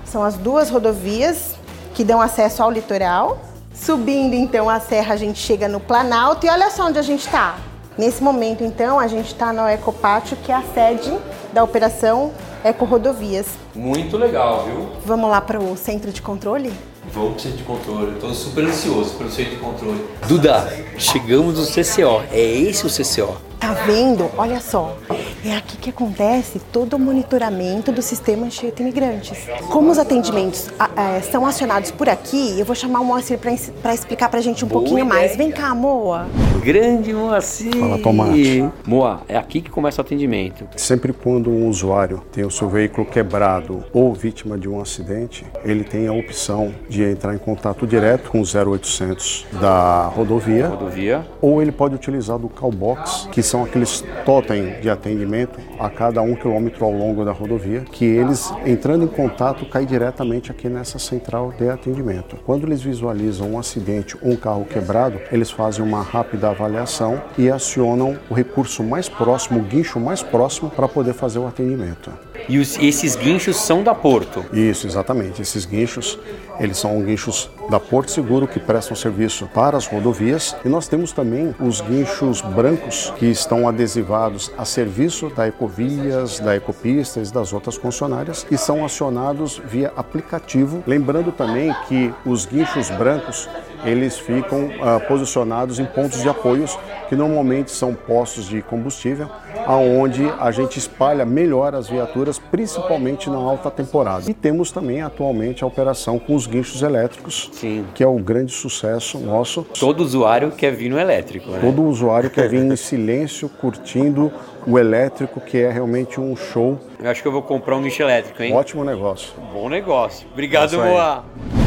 São 0.05 0.23
as 0.23 0.37
duas 0.37 0.71
rodovias 0.71 1.57
que 1.95 2.05
dão 2.05 2.21
acesso 2.21 2.63
ao 2.63 2.71
litoral. 2.71 3.41
Subindo 3.75 4.35
então 4.35 4.71
a 4.71 4.79
serra, 4.79 5.15
a 5.15 5.17
gente 5.17 5.41
chega 5.41 5.67
no 5.67 5.81
Planalto 5.81 6.47
e 6.47 6.49
olha 6.49 6.71
só 6.71 6.87
onde 6.87 6.99
a 6.99 7.03
gente 7.03 7.27
está. 7.27 7.57
Nesse 7.99 8.23
momento, 8.23 8.63
então, 8.63 8.99
a 8.99 9.07
gente 9.07 9.27
está 9.27 9.53
no 9.53 9.69
Ecopátio, 9.69 10.37
que 10.39 10.51
é 10.51 10.55
a 10.55 10.63
sede 10.75 11.13
da 11.53 11.63
operação 11.63 12.33
Eco 12.65 12.85
Rodovias. 12.85 13.47
Muito 13.75 14.17
legal, 14.17 14.65
viu? 14.65 14.89
Vamos 15.05 15.29
lá 15.29 15.41
para 15.41 15.59
o 15.59 15.77
centro 15.77 16.11
de 16.11 16.23
controle? 16.23 16.73
Vamos 17.11 17.33
para 17.33 17.37
o 17.37 17.41
centro 17.41 17.59
de 17.59 17.65
controle. 17.65 18.13
Estou 18.13 18.35
super 18.35 18.65
ansioso 18.65 19.15
pelo 19.15 19.31
centro 19.31 19.51
de 19.53 19.57
controle. 19.57 20.05
Duda, 20.29 20.73
chegamos 20.99 21.59
no 21.59 21.67
CCO. 21.67 22.23
É 22.31 22.41
esse 22.41 22.87
o 22.87 22.91
CCO? 22.91 23.37
Tá 23.59 23.73
vendo? 23.75 24.31
Olha 24.37 24.61
só. 24.61 24.97
É 25.45 25.57
aqui 25.57 25.77
que 25.77 25.91
acontece 25.91 26.61
todo 26.73 26.95
o 26.95 26.99
monitoramento 27.01 27.91
do 27.91 28.01
sistema 28.01 28.47
Anchieta 28.47 28.81
Imigrantes. 28.81 29.49
Como 29.73 29.91
os 29.91 29.99
atendimentos 29.99 30.69
é, 30.97 31.21
são 31.21 31.45
acionados 31.45 31.91
por 31.91 32.09
aqui, 32.09 32.61
eu 32.61 32.65
vou 32.65 32.77
chamar 32.77 33.01
o 33.01 33.05
Moacir 33.05 33.41
para 33.41 33.93
explicar 33.93 34.29
para 34.29 34.39
a 34.39 34.43
gente 34.43 34.65
um 34.65 34.69
Boa 34.69 34.81
pouquinho 34.81 35.05
ideia. 35.05 35.21
mais. 35.21 35.37
Vem 35.37 35.51
cá, 35.51 35.75
Moa. 35.75 36.29
Grande 36.63 37.13
Moacir. 37.13 37.75
Fala, 37.77 37.99
Tomate. 37.99 38.71
Moa, 38.87 39.23
é 39.29 39.37
aqui 39.37 39.61
que 39.61 39.69
começa 39.69 40.01
o 40.01 40.05
atendimento. 40.05 40.65
Sempre 40.77 41.13
quando 41.13 41.51
um 41.51 41.69
usuário 41.69 42.23
tem 42.31 42.45
o 42.45 42.51
seu 42.51 42.69
veículo 42.69 43.05
quebrado 43.05 43.85
ou 43.93 44.15
vítima 44.15 44.57
de 44.57 44.69
um 44.69 44.81
acidente, 44.81 45.45
ele 45.65 45.83
tem 45.83 46.07
a 46.07 46.13
opção 46.13 46.73
de 46.89 47.03
entrar 47.03 47.35
em 47.35 47.39
contato 47.39 47.85
direto 47.85 48.31
com 48.31 48.41
o 48.41 48.45
0800 48.45 49.47
da 49.61 50.07
rodovia. 50.07 50.69
Rodovia. 50.69 51.27
Ou 51.41 51.61
ele 51.61 51.73
pode 51.73 51.97
utilizar 51.97 52.39
do 52.39 52.49
Callbox, 52.49 53.29
que 53.33 53.43
são 53.43 53.65
aqueles 53.65 54.05
totem 54.25 54.81
de 54.81 54.89
atendimento 54.89 55.32
a 55.79 55.89
cada 55.89 56.21
um 56.23 56.35
quilômetro 56.35 56.85
ao 56.85 56.93
longo 56.93 57.25
da 57.25 57.33
rodovia, 57.33 57.81
que 57.81 58.05
eles, 58.05 58.53
entrando 58.67 59.05
em 59.05 59.09
contato, 59.09 59.65
caem 59.67 59.87
diretamente 59.87 60.51
aqui 60.51 60.69
nessa 60.69 60.99
central 60.99 61.53
de 61.59 61.69
atendimento. 61.69 62.37
Quando 62.45 62.67
eles 62.67 62.83
visualizam 62.83 63.53
um 63.53 63.59
acidente 63.59 64.17
ou 64.21 64.33
um 64.33 64.37
carro 64.37 64.65
quebrado, 64.65 65.19
eles 65.31 65.51
fazem 65.51 65.85
uma 65.85 66.03
rápida 66.03 66.51
avaliação 66.51 67.23
e 67.39 67.51
acionam 67.51 68.19
o 68.29 68.35
recurso 68.35 68.83
mais 68.83 69.09
próximo, 69.09 69.61
o 69.61 69.63
guincho 69.63 69.99
mais 69.99 70.23
próximo, 70.23 70.71
para 70.71 70.89
poder 70.89 71.15
fazer 71.15 71.39
o 71.39 71.47
atendimento. 71.47 72.11
E 72.49 72.59
os, 72.59 72.79
esses 72.79 73.17
guinchos 73.17 73.57
são 73.57 73.83
da 73.83 73.95
Porto? 73.95 74.45
Isso, 74.53 74.87
exatamente. 74.87 75.43
Esses 75.43 75.65
guinchos, 75.65 76.19
eles 76.59 76.79
são 76.79 77.01
guinchos 77.03 77.51
da 77.71 77.79
Porto 77.79 78.11
Seguro 78.11 78.47
que 78.47 78.59
prestam 78.59 78.97
serviço 78.97 79.49
para 79.55 79.77
as 79.77 79.87
rodovias. 79.87 80.57
E 80.65 80.69
nós 80.69 80.89
temos 80.89 81.13
também 81.13 81.55
os 81.61 81.81
guinchos 81.81 82.41
brancos 82.41 83.13
que 83.17 83.27
estão 83.27 83.69
adesivados 83.69 84.53
a 84.59 84.65
serviço 84.65 85.31
da 85.31 85.47
Ecovias, 85.47 86.41
da 86.41 86.57
Ecopistas 86.57 87.31
e 87.31 87.33
das 87.33 87.53
outras 87.53 87.79
concessionárias 87.79 88.47
e 88.51 88.59
são 88.59 88.85
acionados 88.85 89.61
via 89.65 89.93
aplicativo. 89.97 90.83
Lembrando 90.87 91.33
também 91.33 91.75
que 91.89 92.13
os 92.25 92.47
guinchos 92.47 92.91
brancos 92.91 93.49
eles 93.85 94.19
ficam 94.19 94.67
uh, 94.67 95.01
posicionados 95.07 95.79
em 95.79 95.85
pontos 95.85 96.23
de 96.23 96.29
apoios 96.29 96.79
que 97.09 97.17
normalmente 97.17 97.71
são 97.71 97.95
postos 97.95 98.49
de 98.49 98.63
combustível, 98.63 99.29
aonde 99.67 100.25
a 100.41 100.51
gente 100.51 100.79
espalha 100.79 101.27
melhor 101.27 101.75
as 101.75 101.89
viaturas, 101.89 102.39
principalmente 102.39 103.29
na 103.29 103.37
alta 103.37 103.71
temporada. 103.71 104.31
E 104.31 104.35
temos 104.35 104.73
também 104.73 105.03
atualmente 105.03 105.63
a 105.63 105.67
operação 105.67 106.19
com 106.19 106.35
os 106.35 106.47
guinchos 106.47 106.83
elétricos, 106.83 107.51
Sim. 107.53 107.85
que 107.95 108.03
é 108.03 108.07
o 108.07 108.17
grande 108.17 108.53
sucesso 108.53 109.19
nosso. 109.19 109.63
Todo 109.79 110.03
usuário 110.03 110.53
quer 110.53 110.73
vir 110.73 110.89
no 110.89 110.99
elétrico, 110.99 111.51
né? 111.51 111.59
Todo 111.61 111.83
usuário 111.83 112.31
quer 112.31 112.49
vir 112.49 112.63
em 112.63 112.77
silêncio, 112.77 113.49
curtindo 113.49 114.33
o 114.67 114.79
elétrico, 114.79 115.41
que 115.41 115.59
é 115.59 115.71
realmente 115.71 116.21
um 116.21 116.35
show. 116.35 116.79
Eu 116.99 117.11
acho 117.11 117.21
que 117.21 117.29
eu 117.29 117.33
vou 117.33 117.43
comprar 117.43 117.77
um 117.77 117.83
guincho 117.83 118.03
elétrico, 118.03 118.43
hein? 118.43 118.55
Ótimo 118.55 118.85
negócio. 118.85 119.35
Bom 119.53 119.69
negócio. 119.69 120.27
Obrigado, 120.33 120.77
Moa. 120.79 121.25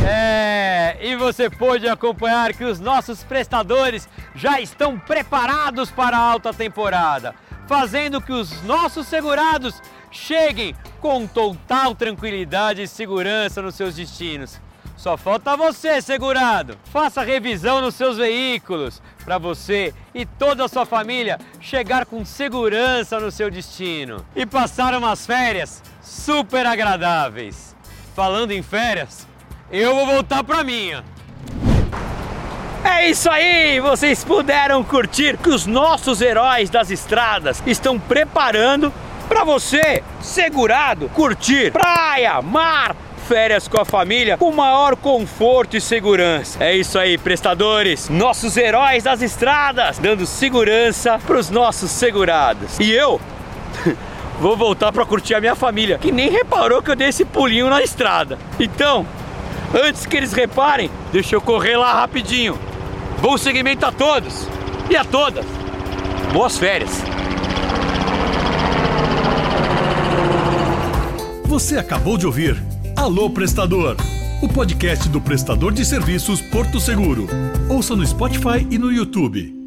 É, 0.08 0.98
e 1.02 1.16
você 1.16 1.50
pôde 1.50 1.88
acompanhar 1.88 2.54
que 2.54 2.64
os 2.64 2.80
nossos 2.80 3.24
prestadores 3.24 4.08
já 4.36 4.62
estão 4.62 5.00
preparados 5.00 5.90
para 5.90 6.16
a 6.16 6.22
alta 6.22 6.54
temporada, 6.54 7.34
fazendo 7.68 8.22
que 8.22 8.32
os 8.32 8.62
nossos 8.62 9.08
segurados 9.08 9.82
cheguem 10.12 10.76
com 11.02 11.26
total 11.26 11.96
tranquilidade 11.96 12.84
e 12.84 12.88
segurança 12.88 13.62
nos 13.62 13.74
seus 13.74 13.96
destinos. 13.96 14.62
Só 14.96 15.18
falta 15.18 15.58
você, 15.58 16.02
segurado. 16.02 16.78
Faça 16.86 17.22
revisão 17.22 17.82
nos 17.82 17.96
seus 17.96 18.18
veículos 18.18 19.02
para 19.24 19.38
você 19.38 19.94
e 20.14 20.26
toda 20.26 20.66
a 20.66 20.68
sua 20.68 20.86
família 20.86 21.40
chegar 21.60 22.06
com 22.06 22.24
segurança 22.24 23.20
no 23.20 23.32
seu 23.32 23.52
destino 23.52 24.26
e 24.36 24.46
passar 24.46 24.94
umas 24.96 25.26
férias 25.26 25.84
super 26.02 26.66
agradáveis. 26.66 27.76
Falando 28.16 28.52
em 28.52 28.64
férias, 28.64 29.28
eu 29.72 29.96
vou 29.96 30.06
voltar 30.06 30.44
para 30.44 30.64
minha. 30.64 31.04
É 32.84 33.10
isso 33.10 33.30
aí! 33.30 33.80
Vocês 33.80 34.24
puderam 34.24 34.84
curtir 34.84 35.38
que 35.38 35.50
os 35.50 35.66
nossos 35.66 36.22
heróis 36.22 36.70
das 36.70 36.92
estradas 36.92 37.62
estão 37.66 38.00
preparando 38.00 38.94
para 39.28 39.44
você, 39.44 40.04
segurado, 40.22 41.10
curtir 41.10 41.72
praia, 41.72 42.42
mar, 42.44 42.96
férias 43.28 43.68
com 43.68 43.82
a 43.82 43.86
família 43.86 44.38
com 44.38 44.52
maior 44.52 44.96
conforto 44.96 45.76
e 45.76 45.82
segurança. 45.82 46.64
É 46.64 46.76
isso 46.76 47.00
aí, 47.00 47.18
prestadores, 47.18 48.08
nossos 48.08 48.56
heróis 48.56 49.04
das 49.04 49.24
estradas, 49.24 49.98
dando 49.98 50.28
segurança 50.28 51.20
para 51.26 51.38
os 51.38 51.50
nossos 51.50 51.90
segurados. 51.90 52.80
E 52.80 52.92
eu 52.92 53.20
vou 54.40 54.56
voltar 54.56 54.92
para 54.92 55.06
curtir 55.06 55.34
a 55.34 55.42
minha 55.42 55.56
família, 55.56 55.98
que 55.98 56.12
nem 56.12 56.30
reparou 56.30 56.84
que 56.84 56.92
eu 56.92 56.96
dei 56.96 57.10
esse 57.10 57.26
pulinho 57.26 57.68
na 57.68 57.82
estrada. 57.82 58.38
Então, 58.60 59.08
antes 59.76 60.06
que 60.06 60.16
eles 60.16 60.32
reparem, 60.32 60.90
deixa 61.12 61.36
eu 61.36 61.42
correr 61.42 61.76
lá 61.76 61.94
rapidinho. 61.94 62.58
Bom 63.22 63.38
segmento 63.38 63.86
a 63.86 63.92
todos 63.92 64.48
e 64.90 64.96
a 64.96 65.04
todas. 65.04 65.46
Boas 66.32 66.58
férias. 66.58 67.04
Você 71.46 71.78
acabou 71.78 72.18
de 72.18 72.26
ouvir 72.26 72.62
Alô 72.96 73.30
Prestador, 73.30 73.98
o 74.42 74.48
podcast 74.48 75.08
do 75.10 75.22
prestador 75.22 75.72
de 75.72 75.86
serviços 75.86 76.42
Porto 76.42 76.80
Seguro. 76.80 77.28
Ouça 77.70 77.96
no 77.96 78.06
Spotify 78.06 78.66
e 78.70 78.78
no 78.78 78.92
YouTube. 78.92 79.65